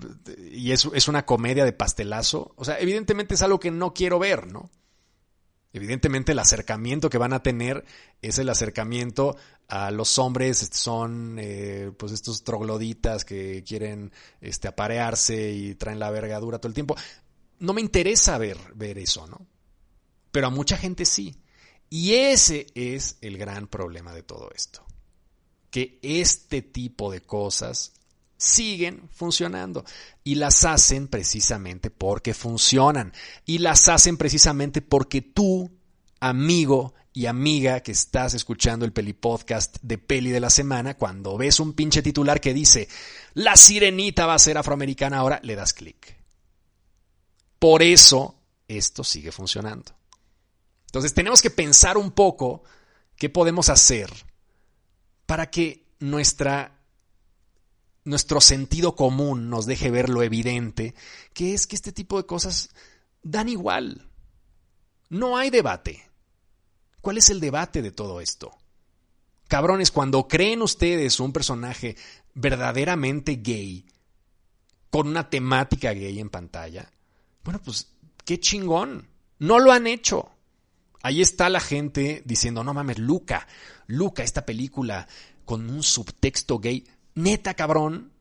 y 0.49 0.71
es, 0.71 0.87
es 0.93 1.09
una 1.09 1.25
comedia 1.25 1.65
de 1.65 1.73
pastelazo. 1.73 2.53
O 2.55 2.63
sea, 2.63 2.79
evidentemente 2.79 3.35
es 3.35 3.41
algo 3.41 3.59
que 3.59 3.69
no 3.69 3.93
quiero 3.93 4.17
ver, 4.17 4.47
¿no? 4.47 4.71
Evidentemente 5.75 6.31
el 6.31 6.39
acercamiento 6.39 7.09
que 7.09 7.17
van 7.17 7.33
a 7.33 7.43
tener 7.43 7.85
es 8.21 8.39
el 8.39 8.49
acercamiento 8.49 9.37
a 9.67 9.91
los 9.91 10.17
hombres, 10.17 10.69
son 10.71 11.37
eh, 11.39 11.91
pues 11.97 12.11
estos 12.11 12.43
trogloditas 12.43 13.25
que 13.25 13.63
quieren 13.63 14.11
este, 14.41 14.67
aparearse 14.67 15.51
y 15.51 15.75
traen 15.75 15.99
la 15.99 16.09
vergadura 16.11 16.59
todo 16.59 16.69
el 16.69 16.73
tiempo. 16.73 16.95
No 17.59 17.73
me 17.73 17.81
interesa 17.81 18.37
ver, 18.37 18.57
ver 18.73 18.97
eso, 18.97 19.27
¿no? 19.27 19.45
pero 20.35 20.47
a 20.47 20.49
mucha 20.49 20.75
gente 20.75 21.05
sí. 21.05 21.33
Y 21.89 22.15
ese 22.15 22.67
es 22.75 23.17
el 23.21 23.37
gran 23.37 23.67
problema 23.67 24.13
de 24.13 24.21
todo 24.21 24.49
esto. 24.53 24.85
Que 25.71 25.97
este 26.01 26.61
tipo 26.61 27.09
de 27.09 27.21
cosas 27.21 27.93
siguen 28.45 29.09
funcionando 29.11 29.83
y 30.23 30.35
las 30.35 30.63
hacen 30.65 31.07
precisamente 31.07 31.89
porque 31.89 32.33
funcionan 32.33 33.13
y 33.45 33.57
las 33.57 33.87
hacen 33.89 34.17
precisamente 34.17 34.81
porque 34.81 35.21
tú, 35.21 35.71
amigo 36.19 36.93
y 37.13 37.27
amiga 37.27 37.79
que 37.79 37.93
estás 37.93 38.33
escuchando 38.33 38.85
el 38.85 38.91
Peli 38.91 39.13
Podcast 39.13 39.77
de 39.81 39.97
Peli 39.97 40.31
de 40.31 40.41
la 40.41 40.49
Semana, 40.49 40.95
cuando 40.95 41.37
ves 41.37 41.59
un 41.59 41.73
pinche 41.73 42.01
titular 42.01 42.41
que 42.41 42.53
dice 42.53 42.89
La 43.33 43.55
sirenita 43.55 44.25
va 44.25 44.33
a 44.33 44.39
ser 44.39 44.57
afroamericana 44.57 45.17
ahora, 45.17 45.39
le 45.41 45.55
das 45.55 45.73
clic. 45.73 46.17
Por 47.57 47.81
eso 47.81 48.35
esto 48.67 49.03
sigue 49.03 49.31
funcionando. 49.31 49.93
Entonces 50.87 51.13
tenemos 51.13 51.41
que 51.41 51.49
pensar 51.49 51.97
un 51.97 52.11
poco 52.11 52.63
qué 53.15 53.29
podemos 53.29 53.69
hacer 53.69 54.11
para 55.25 55.49
que 55.49 55.85
nuestra, 55.99 56.74
nuestro 58.05 58.39
sentido 58.39 58.95
común 58.95 59.49
nos 59.49 59.65
deje 59.65 59.91
ver 59.91 60.09
lo 60.09 60.23
evidente, 60.23 60.95
que 61.33 61.53
es 61.53 61.67
que 61.67 61.75
este 61.75 61.91
tipo 61.91 62.17
de 62.17 62.25
cosas 62.25 62.69
dan 63.23 63.49
igual. 63.49 64.09
No 65.09 65.37
hay 65.37 65.49
debate. 65.49 66.09
¿Cuál 67.01 67.17
es 67.17 67.29
el 67.29 67.39
debate 67.39 67.81
de 67.81 67.91
todo 67.91 68.21
esto? 68.21 68.51
Cabrones, 69.47 69.91
cuando 69.91 70.27
creen 70.27 70.61
ustedes 70.61 71.19
un 71.19 71.33
personaje 71.33 71.95
verdaderamente 72.33 73.35
gay, 73.35 73.85
con 74.89 75.07
una 75.07 75.29
temática 75.29 75.91
gay 75.93 76.19
en 76.19 76.29
pantalla, 76.29 76.91
bueno, 77.43 77.61
pues 77.63 77.91
qué 78.23 78.39
chingón. 78.39 79.07
No 79.37 79.59
lo 79.59 79.71
han 79.71 79.87
hecho. 79.87 80.31
Ahí 81.03 81.21
está 81.21 81.49
la 81.49 81.59
gente 81.59 82.23
diciendo, 82.25 82.63
no 82.63 82.73
mames, 82.73 82.97
Luca, 82.97 83.47
Luca, 83.87 84.23
esta 84.23 84.45
película 84.45 85.07
con 85.45 85.69
un 85.69 85.83
subtexto 85.83 86.59
gay. 86.59 86.87
Neta, 87.15 87.53
cabrón. 87.53 88.11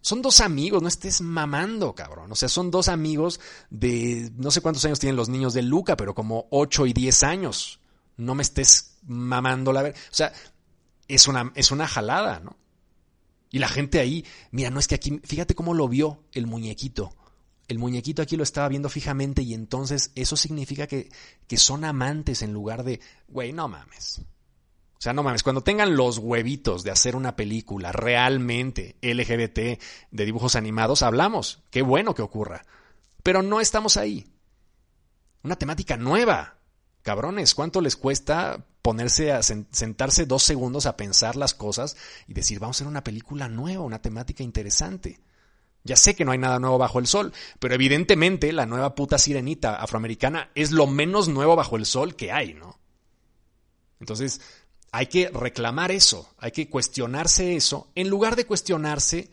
Son 0.00 0.20
dos 0.20 0.40
amigos, 0.40 0.82
no 0.82 0.88
estés 0.88 1.22
mamando, 1.22 1.94
cabrón. 1.94 2.30
O 2.30 2.34
sea, 2.34 2.50
son 2.50 2.70
dos 2.70 2.88
amigos 2.88 3.40
de 3.70 4.30
no 4.36 4.50
sé 4.50 4.60
cuántos 4.60 4.84
años 4.84 5.00
tienen 5.00 5.16
los 5.16 5.30
niños 5.30 5.54
de 5.54 5.62
Luca, 5.62 5.96
pero 5.96 6.14
como 6.14 6.46
8 6.50 6.86
y 6.86 6.92
10 6.92 7.22
años. 7.22 7.80
No 8.18 8.34
me 8.34 8.42
estés 8.42 8.98
mamando 9.06 9.72
la 9.72 9.82
ver. 9.82 9.94
O 9.94 10.14
sea, 10.14 10.32
es 11.08 11.26
una, 11.26 11.52
es 11.54 11.70
una 11.70 11.88
jalada, 11.88 12.40
¿no? 12.40 12.56
Y 13.50 13.60
la 13.60 13.68
gente 13.68 14.00
ahí, 14.00 14.26
mira, 14.50 14.68
no 14.70 14.80
es 14.80 14.88
que 14.88 14.96
aquí, 14.96 15.20
fíjate 15.24 15.54
cómo 15.54 15.74
lo 15.74 15.88
vio 15.88 16.24
el 16.32 16.46
muñequito. 16.46 17.14
El 17.66 17.78
muñequito 17.78 18.20
aquí 18.20 18.36
lo 18.36 18.42
estaba 18.42 18.68
viendo 18.68 18.90
fijamente 18.90 19.42
y 19.42 19.54
entonces 19.54 20.10
eso 20.16 20.36
significa 20.36 20.86
que, 20.86 21.08
que 21.46 21.56
son 21.56 21.84
amantes 21.84 22.42
en 22.42 22.52
lugar 22.52 22.84
de, 22.84 23.00
güey, 23.28 23.52
no 23.52 23.68
mames. 23.68 24.20
O 25.04 25.10
sea, 25.12 25.12
no 25.12 25.22
mames, 25.22 25.42
cuando 25.42 25.60
tengan 25.60 25.96
los 25.98 26.16
huevitos 26.16 26.82
de 26.82 26.90
hacer 26.90 27.14
una 27.14 27.36
película 27.36 27.92
realmente 27.92 28.96
LGBT 29.02 29.78
de 30.10 30.24
dibujos 30.24 30.56
animados, 30.56 31.02
hablamos. 31.02 31.62
Qué 31.70 31.82
bueno 31.82 32.14
que 32.14 32.22
ocurra. 32.22 32.64
Pero 33.22 33.42
no 33.42 33.60
estamos 33.60 33.98
ahí. 33.98 34.26
Una 35.42 35.56
temática 35.56 35.98
nueva. 35.98 36.56
Cabrones, 37.02 37.54
¿cuánto 37.54 37.82
les 37.82 37.96
cuesta 37.96 38.64
ponerse 38.80 39.30
a 39.30 39.42
sentarse 39.42 40.24
dos 40.24 40.42
segundos 40.42 40.86
a 40.86 40.96
pensar 40.96 41.36
las 41.36 41.52
cosas 41.52 41.98
y 42.26 42.32
decir, 42.32 42.58
vamos 42.58 42.76
a 42.76 42.78
hacer 42.78 42.86
una 42.86 43.04
película 43.04 43.46
nueva, 43.50 43.84
una 43.84 44.00
temática 44.00 44.42
interesante? 44.42 45.20
Ya 45.82 45.96
sé 45.96 46.16
que 46.16 46.24
no 46.24 46.32
hay 46.32 46.38
nada 46.38 46.58
nuevo 46.58 46.78
bajo 46.78 46.98
el 46.98 47.06
sol, 47.06 47.34
pero 47.58 47.74
evidentemente 47.74 48.54
la 48.54 48.64
nueva 48.64 48.94
puta 48.94 49.18
sirenita 49.18 49.76
afroamericana 49.76 50.48
es 50.54 50.70
lo 50.72 50.86
menos 50.86 51.28
nuevo 51.28 51.56
bajo 51.56 51.76
el 51.76 51.84
sol 51.84 52.16
que 52.16 52.32
hay, 52.32 52.54
¿no? 52.54 52.80
Entonces, 54.00 54.40
hay 54.94 55.08
que 55.08 55.28
reclamar 55.28 55.90
eso, 55.90 56.32
hay 56.38 56.52
que 56.52 56.68
cuestionarse 56.68 57.56
eso, 57.56 57.90
en 57.96 58.08
lugar 58.08 58.36
de 58.36 58.46
cuestionarse 58.46 59.28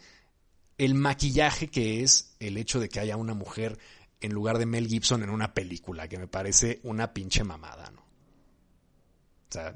el 0.80 0.96
maquillaje 0.96 1.68
que 1.68 2.02
es 2.02 2.36
el 2.40 2.58
hecho 2.58 2.80
de 2.80 2.90
que 2.90 3.00
haya 3.00 3.16
una 3.16 3.36
mujer 3.36 3.78
en 4.22 4.34
lugar 4.34 4.58
de 4.58 4.66
Mel 4.66 4.88
Gibson 4.88 5.22
en 5.22 5.30
una 5.30 5.54
película, 5.54 6.08
que 6.08 6.18
me 6.18 6.28
parece 6.28 6.80
una 6.82 7.14
pinche 7.14 7.44
mamada, 7.44 7.92
¿no? 7.92 8.02
O 8.02 9.52
sea, 9.52 9.72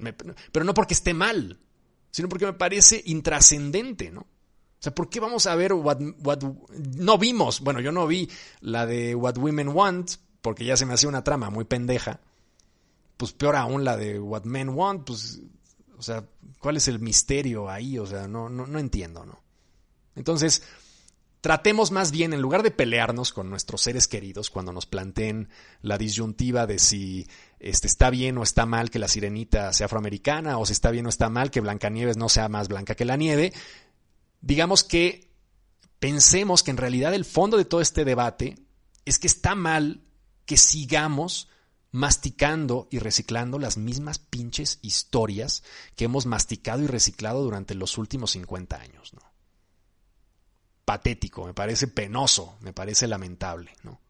pero 0.52 0.65
no 0.65 0.74
porque 0.74 0.95
esté 0.95 1.13
mal, 1.13 1.60
sino 2.10 2.30
porque 2.30 2.48
me 2.48 2.54
parece 2.54 3.04
intrascendente, 3.06 4.10
¿no? 4.10 4.21
O 4.21 4.80
sea, 4.80 4.95
¿por 4.95 5.08
qué 5.08 5.19
vamos 5.19 5.45
a 5.45 5.54
ver 5.54 5.74
what, 5.74 6.00
what, 6.24 6.39
no 6.98 7.19
vimos? 7.19 7.60
Bueno, 7.60 7.80
yo 7.80 7.91
no 7.91 8.08
vi 8.08 8.28
la 8.60 8.88
de 8.88 9.13
What 9.13 9.38
Women 9.38 9.67
Want, 9.67 10.13
porque 10.41 10.65
ya 10.65 10.78
se 10.78 10.88
me 10.88 10.95
hacía 10.95 11.10
una 11.10 11.24
trama 11.24 11.52
muy 11.52 11.65
pendeja. 11.65 12.21
Pues 13.17 13.34
peor 13.34 13.56
aún 13.56 13.84
la 13.84 13.98
de 13.98 14.19
What 14.19 14.45
Men 14.45 14.69
Want, 14.69 15.06
pues 15.06 15.41
o 15.97 16.01
sea, 16.01 16.25
¿cuál 16.60 16.77
es 16.77 16.88
el 16.88 16.99
misterio 16.99 17.69
ahí? 17.69 17.97
O 17.97 18.05
sea, 18.05 18.27
no, 18.27 18.49
no, 18.49 18.79
entiendo, 18.79 19.25
¿no? 19.25 19.41
Entonces, 20.15 20.63
tratemos 21.41 21.91
más 21.91 22.12
bien, 22.12 22.34
en 22.34 22.41
lugar 22.41 22.63
de 22.63 22.71
pelearnos 22.71 23.34
con 23.34 23.49
nuestros 23.49 23.81
seres 23.81 24.08
queridos 24.08 24.49
cuando 24.49 24.71
nos 24.71 24.86
planteen 24.86 25.49
la 25.81 25.97
disyuntiva 25.97 26.65
de 26.65 26.79
si 26.79 27.27
este, 27.60 27.88
está 27.88 28.10
bien 28.10 28.38
o 28.38 28.43
está 28.43 28.65
mal 28.65 28.89
que 28.89 28.99
la 28.99 29.08
sirenita 29.08 29.73
sea 29.73 29.86
afroamericana, 29.86 30.58
o 30.58 30.65
si 30.65 30.73
está 30.73 30.91
bien 30.91 31.05
o 31.05 31.10
está 31.10 31.29
mal 31.29 31.51
que 31.51 31.62
Blancanieves 31.62 32.17
no 32.17 32.29
sea 32.29 32.49
más 32.49 32.67
blanca 32.67 32.95
que 32.95 33.05
la 33.05 33.17
nieve, 33.17 33.53
digamos 34.41 34.84
que 34.84 35.31
pensemos 35.99 36.63
que 36.63 36.71
en 36.71 36.77
realidad 36.77 37.13
el 37.13 37.25
fondo 37.25 37.58
de 37.58 37.65
todo 37.65 37.81
este 37.81 38.05
debate 38.05 38.55
es 39.05 39.19
que 39.19 39.27
está 39.27 39.55
mal 39.55 40.01
que 40.45 40.58
sigamos 40.58 41.49
masticando 41.95 42.89
y 42.91 42.99
reciclando 42.99 43.58
las 43.58 43.77
mismas 43.77 44.19
pinches 44.19 44.79
historias 44.81 45.63
que 45.95 46.03
hemos 46.03 46.25
masticado 46.25 46.84
y 46.84 46.88
reciclado 46.88 47.41
durante 47.41 47.73
los 47.73 47.97
últimos 47.97 48.31
50 48.31 48.75
años. 48.75 49.13
Patético, 50.84 51.45
me 51.45 51.53
parece 51.53 51.88
penoso, 51.88 52.58
me 52.60 52.73
parece 52.73 53.08
lamentable, 53.08 53.71
¿no? 53.84 54.01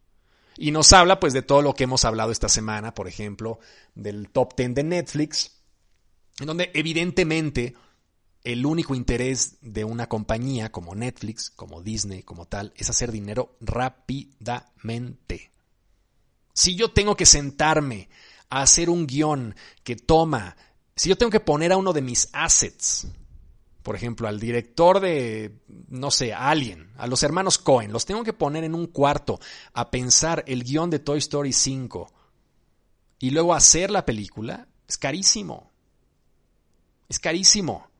Y 0.56 0.72
nos 0.72 0.92
habla 0.92 1.20
pues 1.20 1.32
de 1.32 1.42
todo 1.42 1.62
lo 1.62 1.74
que 1.74 1.84
hemos 1.84 2.04
hablado 2.04 2.32
esta 2.32 2.48
semana, 2.48 2.92
por 2.92 3.06
ejemplo, 3.06 3.60
del 3.94 4.30
top 4.30 4.56
10 4.56 4.74
de 4.74 4.82
Netflix, 4.82 5.52
en 6.40 6.46
donde 6.46 6.72
evidentemente 6.74 7.76
el 8.42 8.66
único 8.66 8.96
interés 8.96 9.58
de 9.60 9.84
una 9.84 10.08
compañía 10.08 10.72
como 10.72 10.96
Netflix, 10.96 11.50
como 11.50 11.82
Disney, 11.82 12.24
como 12.24 12.46
tal, 12.46 12.72
es 12.74 12.90
hacer 12.90 13.12
dinero 13.12 13.56
rápidamente. 13.60 15.52
Si 16.56 16.74
yo 16.74 16.90
tengo 16.90 17.18
que 17.18 17.26
sentarme 17.26 18.08
a 18.48 18.62
hacer 18.62 18.88
un 18.88 19.06
guion 19.06 19.54
que 19.84 19.94
toma, 19.94 20.56
si 20.96 21.10
yo 21.10 21.18
tengo 21.18 21.30
que 21.30 21.38
poner 21.38 21.70
a 21.70 21.76
uno 21.76 21.92
de 21.92 22.00
mis 22.00 22.30
assets, 22.32 23.08
por 23.82 23.94
ejemplo, 23.94 24.26
al 24.26 24.40
director 24.40 25.00
de, 25.00 25.60
no 25.88 26.10
sé, 26.10 26.32
Alien, 26.32 26.92
a 26.96 27.06
los 27.08 27.22
hermanos 27.22 27.58
Cohen, 27.58 27.92
los 27.92 28.06
tengo 28.06 28.24
que 28.24 28.32
poner 28.32 28.64
en 28.64 28.74
un 28.74 28.86
cuarto 28.86 29.38
a 29.74 29.90
pensar 29.90 30.44
el 30.46 30.64
guion 30.64 30.88
de 30.88 30.98
Toy 30.98 31.18
Story 31.18 31.52
5 31.52 32.10
y 33.18 33.32
luego 33.32 33.52
hacer 33.52 33.90
la 33.90 34.06
película, 34.06 34.66
es 34.88 34.96
carísimo. 34.96 35.70
Es 37.10 37.20
carísimo. 37.20 37.90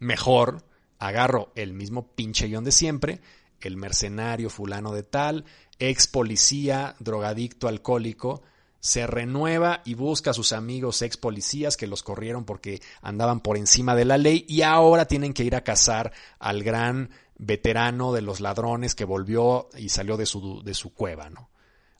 Mejor 0.00 0.66
agarro 0.98 1.52
el 1.54 1.72
mismo 1.72 2.16
pinche 2.16 2.48
guion 2.48 2.64
de 2.64 2.72
siempre, 2.72 3.20
el 3.60 3.76
mercenario 3.76 4.50
fulano 4.50 4.92
de 4.92 5.04
tal, 5.04 5.44
ex 5.88 6.06
policía, 6.06 6.94
drogadicto, 6.98 7.68
alcohólico, 7.68 8.42
se 8.80 9.06
renueva 9.06 9.82
y 9.84 9.94
busca 9.94 10.30
a 10.30 10.34
sus 10.34 10.52
amigos 10.52 11.02
ex 11.02 11.16
policías 11.16 11.76
que 11.76 11.86
los 11.86 12.02
corrieron 12.02 12.44
porque 12.44 12.80
andaban 13.00 13.40
por 13.40 13.56
encima 13.56 13.94
de 13.94 14.04
la 14.04 14.18
ley 14.18 14.44
y 14.48 14.62
ahora 14.62 15.06
tienen 15.06 15.34
que 15.34 15.44
ir 15.44 15.54
a 15.54 15.64
cazar 15.64 16.12
al 16.38 16.62
gran 16.62 17.10
veterano 17.36 18.12
de 18.12 18.22
los 18.22 18.40
ladrones 18.40 18.94
que 18.94 19.04
volvió 19.04 19.68
y 19.76 19.88
salió 19.88 20.16
de 20.16 20.26
su, 20.26 20.62
de 20.62 20.74
su 20.74 20.94
cueva, 20.94 21.30
¿no? 21.30 21.50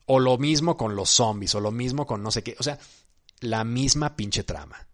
O 0.06 0.18
lo 0.18 0.38
mismo 0.38 0.76
con 0.76 0.96
los 0.96 1.10
zombies, 1.10 1.54
o 1.54 1.60
lo 1.60 1.70
mismo 1.70 2.06
con 2.06 2.22
no 2.22 2.30
sé 2.30 2.42
qué, 2.42 2.56
o 2.58 2.62
sea, 2.62 2.78
la 3.40 3.64
misma 3.64 4.16
pinche 4.16 4.42
trama 4.42 4.88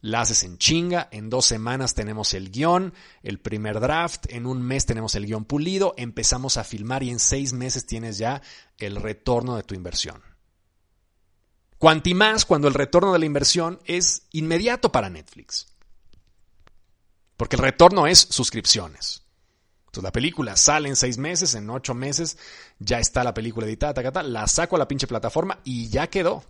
la 0.00 0.20
haces 0.20 0.44
en 0.44 0.58
chinga, 0.58 1.08
en 1.10 1.28
dos 1.28 1.46
semanas 1.46 1.94
tenemos 1.94 2.34
el 2.34 2.50
guion, 2.50 2.94
el 3.22 3.40
primer 3.40 3.80
draft, 3.80 4.26
en 4.30 4.46
un 4.46 4.62
mes 4.62 4.86
tenemos 4.86 5.14
el 5.14 5.26
guion 5.26 5.44
pulido, 5.44 5.94
empezamos 5.96 6.56
a 6.56 6.64
filmar 6.64 7.02
y 7.02 7.10
en 7.10 7.18
seis 7.18 7.52
meses 7.52 7.86
tienes 7.86 8.18
ya 8.18 8.42
el 8.78 8.96
retorno 8.96 9.56
de 9.56 9.64
tu 9.64 9.74
inversión. 9.74 10.22
Cuanti 11.78 12.14
más 12.14 12.44
cuando 12.44 12.68
el 12.68 12.74
retorno 12.74 13.12
de 13.12 13.20
la 13.20 13.26
inversión 13.26 13.80
es 13.84 14.22
inmediato 14.32 14.90
para 14.90 15.10
Netflix. 15.10 15.68
Porque 17.36 17.56
el 17.56 17.62
retorno 17.62 18.08
es 18.08 18.18
suscripciones. 18.18 19.22
Entonces 19.86 20.02
la 20.02 20.12
película 20.12 20.56
sale 20.56 20.88
en 20.88 20.96
seis 20.96 21.18
meses, 21.18 21.54
en 21.54 21.70
ocho 21.70 21.94
meses, 21.94 22.36
ya 22.78 22.98
está 22.98 23.24
la 23.24 23.32
película 23.32 23.66
editada, 23.66 24.22
la 24.22 24.46
saco 24.48 24.76
a 24.76 24.78
la 24.78 24.88
pinche 24.88 25.06
plataforma 25.06 25.60
y 25.64 25.88
ya 25.88 26.08
quedó. 26.08 26.44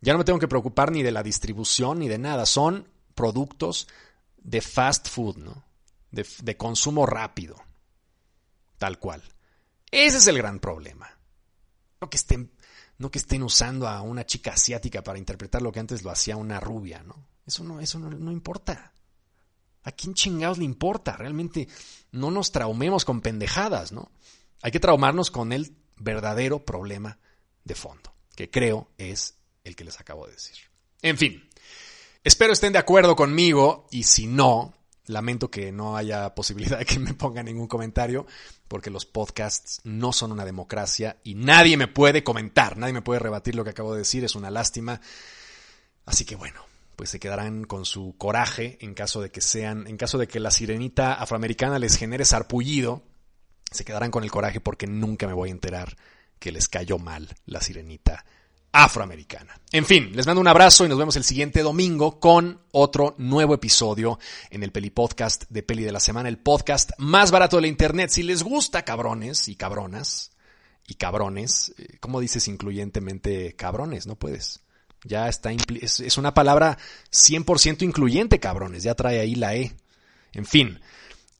Ya 0.00 0.12
no 0.12 0.18
me 0.18 0.24
tengo 0.24 0.38
que 0.38 0.48
preocupar 0.48 0.92
ni 0.92 1.02
de 1.02 1.12
la 1.12 1.22
distribución 1.22 1.98
ni 1.98 2.08
de 2.08 2.18
nada. 2.18 2.46
Son 2.46 2.88
productos 3.14 3.88
de 4.36 4.60
fast 4.60 5.08
food, 5.08 5.36
¿no? 5.38 5.64
De, 6.10 6.56
consumo 6.56 7.04
rápido. 7.04 7.56
Tal 8.78 8.98
cual. 8.98 9.22
Ese 9.90 10.18
es 10.18 10.26
el 10.26 10.38
gran 10.38 10.60
problema. 10.60 11.08
No 12.00 12.08
que 12.08 12.16
estén, 12.16 12.52
no 12.96 13.10
que 13.10 13.18
estén 13.18 13.42
usando 13.42 13.88
a 13.88 14.00
una 14.02 14.24
chica 14.24 14.52
asiática 14.52 15.02
para 15.02 15.18
interpretar 15.18 15.62
lo 15.62 15.72
que 15.72 15.80
antes 15.80 16.02
lo 16.04 16.10
hacía 16.10 16.36
una 16.36 16.60
rubia, 16.60 17.02
¿no? 17.02 17.26
Eso 17.44 17.64
no, 17.64 17.80
eso 17.80 17.98
no, 17.98 18.10
no 18.10 18.30
importa. 18.30 18.92
¿A 19.82 19.92
quién 19.92 20.14
chingados 20.14 20.58
le 20.58 20.64
importa? 20.64 21.16
Realmente 21.16 21.68
no 22.12 22.30
nos 22.30 22.52
traumemos 22.52 23.04
con 23.04 23.20
pendejadas, 23.20 23.90
¿no? 23.90 24.10
Hay 24.62 24.70
que 24.70 24.80
traumarnos 24.80 25.30
con 25.30 25.52
el 25.52 25.76
verdadero 25.96 26.64
problema 26.64 27.18
de 27.64 27.74
fondo, 27.74 28.12
que 28.34 28.50
creo 28.50 28.88
es 28.98 29.37
el 29.68 29.76
que 29.76 29.84
les 29.84 30.00
acabo 30.00 30.26
de 30.26 30.32
decir. 30.32 30.56
En 31.02 31.16
fin, 31.16 31.48
espero 32.24 32.52
estén 32.52 32.72
de 32.72 32.78
acuerdo 32.78 33.14
conmigo 33.14 33.86
y 33.90 34.02
si 34.02 34.26
no, 34.26 34.74
lamento 35.06 35.50
que 35.50 35.72
no 35.72 35.96
haya 35.96 36.34
posibilidad 36.34 36.78
de 36.78 36.84
que 36.84 36.98
me 36.98 37.14
pongan 37.14 37.46
ningún 37.46 37.68
comentario 37.68 38.26
porque 38.66 38.90
los 38.90 39.06
podcasts 39.06 39.80
no 39.84 40.12
son 40.12 40.32
una 40.32 40.44
democracia 40.44 41.18
y 41.24 41.34
nadie 41.34 41.76
me 41.76 41.88
puede 41.88 42.24
comentar, 42.24 42.76
nadie 42.76 42.92
me 42.92 43.02
puede 43.02 43.20
rebatir 43.20 43.54
lo 43.54 43.64
que 43.64 43.70
acabo 43.70 43.92
de 43.92 44.00
decir, 44.00 44.24
es 44.24 44.34
una 44.34 44.50
lástima. 44.50 45.00
Así 46.04 46.24
que 46.24 46.36
bueno, 46.36 46.64
pues 46.96 47.10
se 47.10 47.20
quedarán 47.20 47.64
con 47.64 47.84
su 47.84 48.16
coraje 48.18 48.78
en 48.80 48.94
caso 48.94 49.20
de 49.20 49.30
que 49.30 49.40
sean, 49.40 49.86
en 49.86 49.96
caso 49.96 50.18
de 50.18 50.26
que 50.26 50.40
la 50.40 50.50
sirenita 50.50 51.14
afroamericana 51.14 51.78
les 51.78 51.96
genere 51.96 52.24
sarpullido, 52.24 53.02
se 53.70 53.84
quedarán 53.84 54.10
con 54.10 54.24
el 54.24 54.30
coraje 54.30 54.60
porque 54.60 54.86
nunca 54.86 55.26
me 55.26 55.32
voy 55.32 55.50
a 55.50 55.52
enterar 55.52 55.96
que 56.38 56.52
les 56.52 56.68
cayó 56.68 56.98
mal 56.98 57.34
la 57.46 57.60
sirenita 57.60 58.24
afroamericana. 58.72 59.58
En 59.72 59.84
fin, 59.84 60.10
les 60.14 60.26
mando 60.26 60.40
un 60.40 60.48
abrazo 60.48 60.84
y 60.84 60.88
nos 60.88 60.98
vemos 60.98 61.16
el 61.16 61.24
siguiente 61.24 61.62
domingo 61.62 62.20
con 62.20 62.60
otro 62.72 63.14
nuevo 63.18 63.54
episodio 63.54 64.18
en 64.50 64.62
el 64.62 64.72
Peli 64.72 64.90
Podcast 64.90 65.44
de 65.48 65.62
Peli 65.62 65.84
de 65.84 65.92
la 65.92 66.00
Semana, 66.00 66.28
el 66.28 66.38
podcast 66.38 66.90
más 66.98 67.30
barato 67.30 67.56
de 67.56 67.62
la 67.62 67.68
internet. 67.68 68.10
Si 68.10 68.22
les 68.22 68.42
gusta 68.42 68.84
cabrones 68.84 69.48
y 69.48 69.56
cabronas 69.56 70.32
y 70.86 70.94
cabrones, 70.94 71.74
eh, 71.78 71.98
¿cómo 72.00 72.20
dices 72.20 72.48
incluyentemente 72.48 73.54
cabrones? 73.56 74.06
No 74.06 74.16
puedes. 74.16 74.60
Ya 75.04 75.28
está, 75.28 75.52
es, 75.52 76.00
es 76.00 76.18
una 76.18 76.34
palabra 76.34 76.76
100% 77.12 77.82
incluyente 77.82 78.40
cabrones, 78.40 78.82
ya 78.82 78.94
trae 78.94 79.20
ahí 79.20 79.34
la 79.34 79.54
E. 79.54 79.76
En 80.32 80.44
fin, 80.44 80.80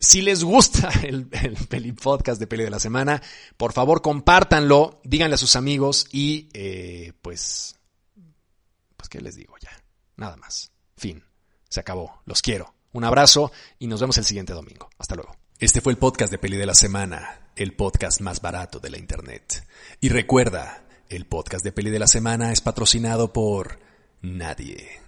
Si 0.01 0.23
les 0.23 0.45
gusta 0.45 0.91
el, 1.03 1.29
el, 1.33 1.57
Peli 1.67 1.93
Podcast 1.93 2.39
de 2.41 2.47
Peli 2.47 2.65
de 2.65 2.71
la 2.71 2.81
Semana, 2.81 3.23
por 3.57 3.73
favor 3.73 4.03
compártanlo, 4.03 5.01
díganle 5.05 5.35
a 5.35 5.39
sus 5.39 5.57
amigos 5.57 6.07
y 6.13 6.49
eh, 6.53 7.13
pues, 7.23 7.77
pues, 8.97 9.09
¿qué 9.09 9.21
les 9.21 9.37
digo 9.37 9.55
ya? 9.61 9.71
Nada 10.17 10.37
más. 10.37 10.71
Fin. 10.97 11.25
Se 11.69 11.81
acabó. 11.81 12.23
Los 12.25 12.43
quiero. 12.43 12.75
Un 12.93 13.05
abrazo 13.05 13.53
y 13.79 13.87
nos 13.87 14.01
vemos 14.01 14.17
el 14.19 14.25
siguiente 14.25 14.53
domingo. 14.53 14.89
Hasta 14.99 15.15
luego. 15.15 15.37
Este 15.59 15.81
fue 15.81 15.93
el 15.93 15.99
podcast 15.99 16.31
de 16.31 16.39
Peli 16.39 16.57
de 16.57 16.67
la 16.67 16.75
Semana, 16.75 17.51
el 17.57 17.75
podcast 17.75 18.21
más 18.21 18.41
barato 18.41 18.79
de 18.79 18.91
la 18.91 18.99
Internet. 18.99 19.67
Y 20.01 20.09
recuerda, 20.09 20.85
el 21.09 21.27
podcast 21.27 21.65
de 21.65 21.73
Peli 21.73 21.91
de 21.91 21.99
la 21.99 22.07
Semana 22.07 22.53
es 22.53 22.61
patrocinado 22.61 23.33
por 23.33 23.81
nadie. 24.23 25.08